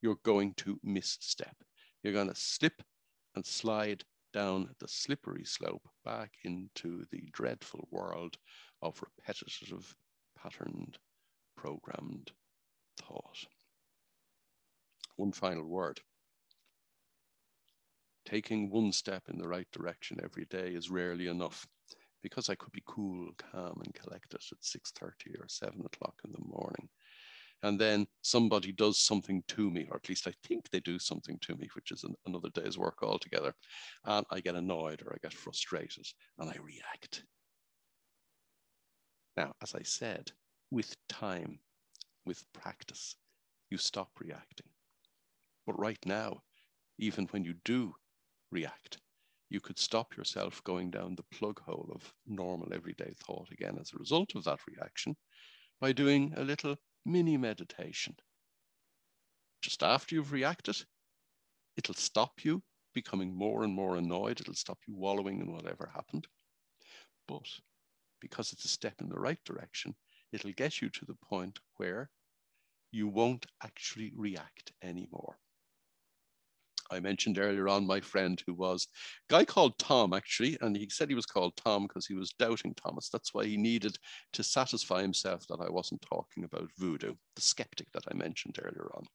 you're 0.00 0.18
going 0.24 0.54
to 0.54 0.78
misstep. 0.82 1.56
You're 2.02 2.12
going 2.12 2.28
to 2.28 2.34
slip 2.34 2.82
and 3.34 3.44
slide 3.44 4.04
down 4.32 4.68
the 4.80 4.88
slippery 4.88 5.44
slope 5.44 5.88
back 6.04 6.32
into 6.42 7.04
the 7.10 7.22
dreadful 7.32 7.86
world 7.90 8.36
of 8.82 9.00
repetitive, 9.00 9.94
patterned, 10.36 10.98
programmed 11.56 12.32
thought. 13.00 13.38
One 15.16 15.32
final 15.32 15.64
word. 15.64 16.00
Taking 18.24 18.70
one 18.70 18.92
step 18.92 19.24
in 19.28 19.38
the 19.38 19.48
right 19.48 19.70
direction 19.72 20.18
every 20.22 20.46
day 20.46 20.74
is 20.74 20.90
rarely 20.90 21.26
enough 21.26 21.66
because 22.22 22.48
I 22.48 22.54
could 22.54 22.72
be 22.72 22.82
cool, 22.86 23.30
calm, 23.36 23.82
and 23.84 23.94
collected 23.94 24.34
at 24.34 24.40
6:30 24.40 25.38
or 25.38 25.46
7 25.46 25.80
o'clock 25.84 26.20
in 26.24 26.32
the 26.32 26.40
morning. 26.40 26.88
And 27.62 27.78
then 27.78 28.06
somebody 28.22 28.72
does 28.72 28.98
something 28.98 29.42
to 29.48 29.70
me, 29.70 29.88
or 29.90 29.96
at 29.96 30.08
least 30.08 30.26
I 30.26 30.34
think 30.42 30.70
they 30.70 30.80
do 30.80 30.98
something 30.98 31.38
to 31.40 31.54
me, 31.56 31.68
which 31.74 31.92
is 31.92 32.04
an, 32.04 32.14
another 32.26 32.50
day's 32.50 32.78
work 32.78 33.02
altogether. 33.02 33.54
And 34.04 34.26
I 34.30 34.40
get 34.40 34.54
annoyed 34.54 35.02
or 35.02 35.12
I 35.12 35.18
get 35.22 35.32
frustrated 35.32 36.06
and 36.38 36.50
I 36.50 36.56
react. 36.62 37.24
Now, 39.36 39.54
as 39.62 39.74
I 39.74 39.82
said, 39.82 40.32
with 40.70 40.96
time, 41.08 41.58
with 42.24 42.44
practice, 42.52 43.16
you 43.70 43.78
stop 43.78 44.10
reacting. 44.18 44.68
But 45.66 45.78
right 45.78 46.04
now, 46.06 46.42
even 46.98 47.26
when 47.26 47.44
you 47.44 47.54
do 47.64 47.94
react, 48.54 48.98
you 49.50 49.60
could 49.60 49.78
stop 49.78 50.16
yourself 50.16 50.64
going 50.64 50.90
down 50.90 51.14
the 51.14 51.36
plug 51.36 51.60
hole 51.60 51.90
of 51.94 52.14
normal 52.26 52.72
everyday 52.72 53.14
thought 53.18 53.50
again 53.50 53.76
as 53.80 53.92
a 53.92 53.98
result 53.98 54.34
of 54.34 54.44
that 54.44 54.60
reaction 54.66 55.16
by 55.80 55.92
doing 55.92 56.32
a 56.36 56.42
little 56.42 56.76
mini 57.04 57.36
meditation. 57.36 58.16
Just 59.60 59.82
after 59.82 60.14
you've 60.14 60.32
reacted, 60.32 60.76
it'll 61.76 61.94
stop 61.94 62.44
you 62.44 62.62
becoming 62.94 63.36
more 63.36 63.64
and 63.64 63.74
more 63.74 63.96
annoyed. 63.96 64.40
It'll 64.40 64.54
stop 64.54 64.78
you 64.86 64.94
wallowing 64.94 65.40
in 65.40 65.52
whatever 65.52 65.90
happened. 65.92 66.26
But 67.26 67.48
because 68.20 68.52
it's 68.52 68.64
a 68.64 68.68
step 68.68 68.94
in 69.00 69.08
the 69.08 69.18
right 69.18 69.42
direction, 69.44 69.94
it'll 70.32 70.52
get 70.52 70.80
you 70.80 70.88
to 70.90 71.04
the 71.04 71.16
point 71.28 71.58
where 71.76 72.10
you 72.92 73.08
won't 73.08 73.46
actually 73.62 74.12
react 74.14 74.72
anymore. 74.82 75.36
I 76.90 77.00
mentioned 77.00 77.38
earlier 77.38 77.68
on 77.68 77.86
my 77.86 78.00
friend 78.00 78.42
who 78.46 78.54
was 78.54 78.86
a 79.28 79.32
guy 79.32 79.44
called 79.44 79.78
Tom, 79.78 80.12
actually, 80.12 80.56
and 80.60 80.76
he 80.76 80.88
said 80.90 81.08
he 81.08 81.14
was 81.14 81.26
called 81.26 81.56
Tom 81.56 81.84
because 81.86 82.06
he 82.06 82.14
was 82.14 82.34
doubting 82.38 82.74
Thomas. 82.74 83.08
That's 83.08 83.32
why 83.32 83.46
he 83.46 83.56
needed 83.56 83.96
to 84.32 84.44
satisfy 84.44 85.02
himself 85.02 85.46
that 85.48 85.60
I 85.60 85.70
wasn't 85.70 86.02
talking 86.02 86.44
about 86.44 86.70
voodoo, 86.78 87.14
the 87.34 87.42
skeptic 87.42 87.90
that 87.92 88.04
I 88.10 88.14
mentioned 88.14 88.58
earlier 88.62 88.90
on. 88.94 89.06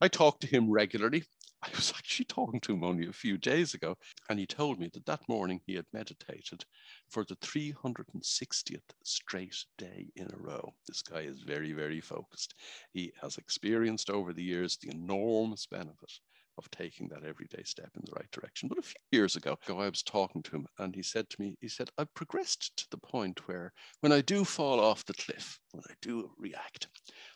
I 0.00 0.06
talked 0.08 0.42
to 0.42 0.46
him 0.46 0.70
regularly. 0.70 1.24
I 1.62 1.70
was 1.74 1.92
actually 1.96 2.26
talking 2.26 2.60
to 2.60 2.72
him 2.72 2.84
only 2.84 3.08
a 3.08 3.12
few 3.12 3.36
days 3.36 3.74
ago, 3.74 3.98
and 4.30 4.38
he 4.38 4.46
told 4.46 4.78
me 4.78 4.88
that 4.94 5.06
that 5.06 5.28
morning 5.28 5.60
he 5.66 5.74
had 5.74 5.86
meditated 5.92 6.64
for 7.08 7.24
the 7.24 7.34
360th 7.36 8.80
straight 9.02 9.56
day 9.76 10.06
in 10.14 10.28
a 10.32 10.36
row. 10.36 10.72
This 10.86 11.02
guy 11.02 11.22
is 11.22 11.40
very, 11.40 11.72
very 11.72 12.00
focused. 12.00 12.54
He 12.92 13.12
has 13.20 13.38
experienced 13.38 14.08
over 14.08 14.32
the 14.32 14.42
years 14.42 14.76
the 14.76 14.90
enormous 14.90 15.66
benefit 15.66 16.12
of 16.58 16.70
taking 16.70 17.08
that 17.08 17.24
everyday 17.24 17.62
step 17.62 17.90
in 17.96 18.02
the 18.04 18.12
right 18.16 18.30
direction. 18.32 18.68
But 18.68 18.78
a 18.78 18.82
few 18.82 18.96
years 19.12 19.36
ago, 19.36 19.56
I 19.68 19.88
was 19.88 20.02
talking 20.02 20.42
to 20.42 20.56
him 20.56 20.66
and 20.78 20.94
he 20.94 21.02
said 21.02 21.30
to 21.30 21.40
me, 21.40 21.56
he 21.60 21.68
said, 21.68 21.90
I've 21.96 22.12
progressed 22.14 22.76
to 22.76 22.86
the 22.90 22.98
point 22.98 23.46
where 23.48 23.72
when 24.00 24.12
I 24.12 24.20
do 24.20 24.44
fall 24.44 24.80
off 24.80 25.04
the 25.04 25.14
cliff, 25.14 25.58
when 25.72 25.84
I 25.88 25.94
do 26.02 26.30
react, 26.36 26.88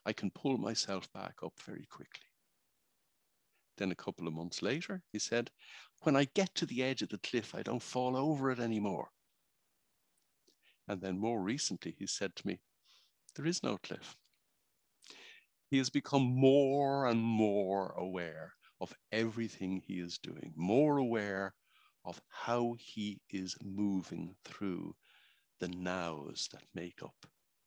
I 0.04 0.12
can 0.12 0.30
pull 0.30 0.58
myself 0.58 1.10
back 1.12 1.36
up 1.42 1.54
very 1.64 1.86
quickly. 1.88 2.26
Then 3.78 3.92
a 3.92 3.96
couple 3.96 4.26
of 4.26 4.34
months 4.34 4.60
later, 4.60 5.02
he 5.12 5.18
said, 5.18 5.50
when 6.02 6.16
I 6.16 6.26
get 6.34 6.54
to 6.56 6.66
the 6.66 6.82
edge 6.82 7.02
of 7.02 7.08
the 7.08 7.18
cliff, 7.18 7.54
I 7.54 7.62
don't 7.62 7.82
fall 7.82 8.16
over 8.16 8.50
it 8.50 8.58
anymore. 8.58 9.08
And 10.88 11.00
then 11.00 11.18
more 11.18 11.40
recently, 11.40 11.94
he 11.98 12.06
said 12.06 12.34
to 12.36 12.46
me, 12.46 12.60
there 13.36 13.46
is 13.46 13.62
no 13.62 13.78
cliff. 13.78 14.14
He 15.70 15.78
has 15.78 15.88
become 15.88 16.22
more 16.22 17.06
and 17.06 17.22
more 17.22 17.94
aware 17.96 18.52
of 18.82 18.92
everything 19.12 19.80
he 19.86 20.00
is 20.00 20.18
doing, 20.18 20.52
more 20.56 20.98
aware 20.98 21.54
of 22.04 22.20
how 22.28 22.74
he 22.78 23.20
is 23.30 23.56
moving 23.62 24.34
through 24.44 24.92
the 25.60 25.68
nows 25.68 26.48
that 26.52 26.64
make 26.74 27.00
up 27.00 27.14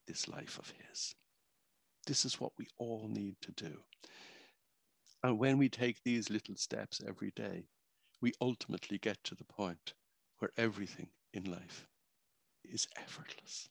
this 0.08 0.28
life 0.28 0.60
of 0.60 0.72
his. 0.72 1.16
This 2.06 2.26
is 2.26 2.40
what 2.40 2.52
we 2.58 2.68
all 2.78 3.08
need 3.08 3.38
to 3.42 3.52
do. 3.54 3.78
And 5.24 5.40
when 5.40 5.58
we 5.58 5.70
take 5.70 6.04
these 6.04 6.30
little 6.30 6.58
steps 6.58 7.02
every 7.08 7.32
day, 7.34 7.70
we 8.22 8.34
ultimately 8.42 8.98
get 8.98 9.24
to 9.24 9.36
the 9.36 9.46
point 9.46 9.94
where 10.40 10.52
everything 10.58 11.08
in 11.34 11.46
life 11.46 11.88
is 12.66 12.88
effortless. 12.98 13.70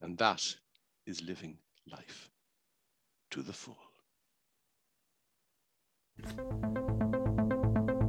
And 0.00 0.16
that 0.18 0.56
is 1.06 1.22
living 1.22 1.58
life 1.86 2.30
to 3.30 3.42
the 3.42 3.52
full. 3.52 3.93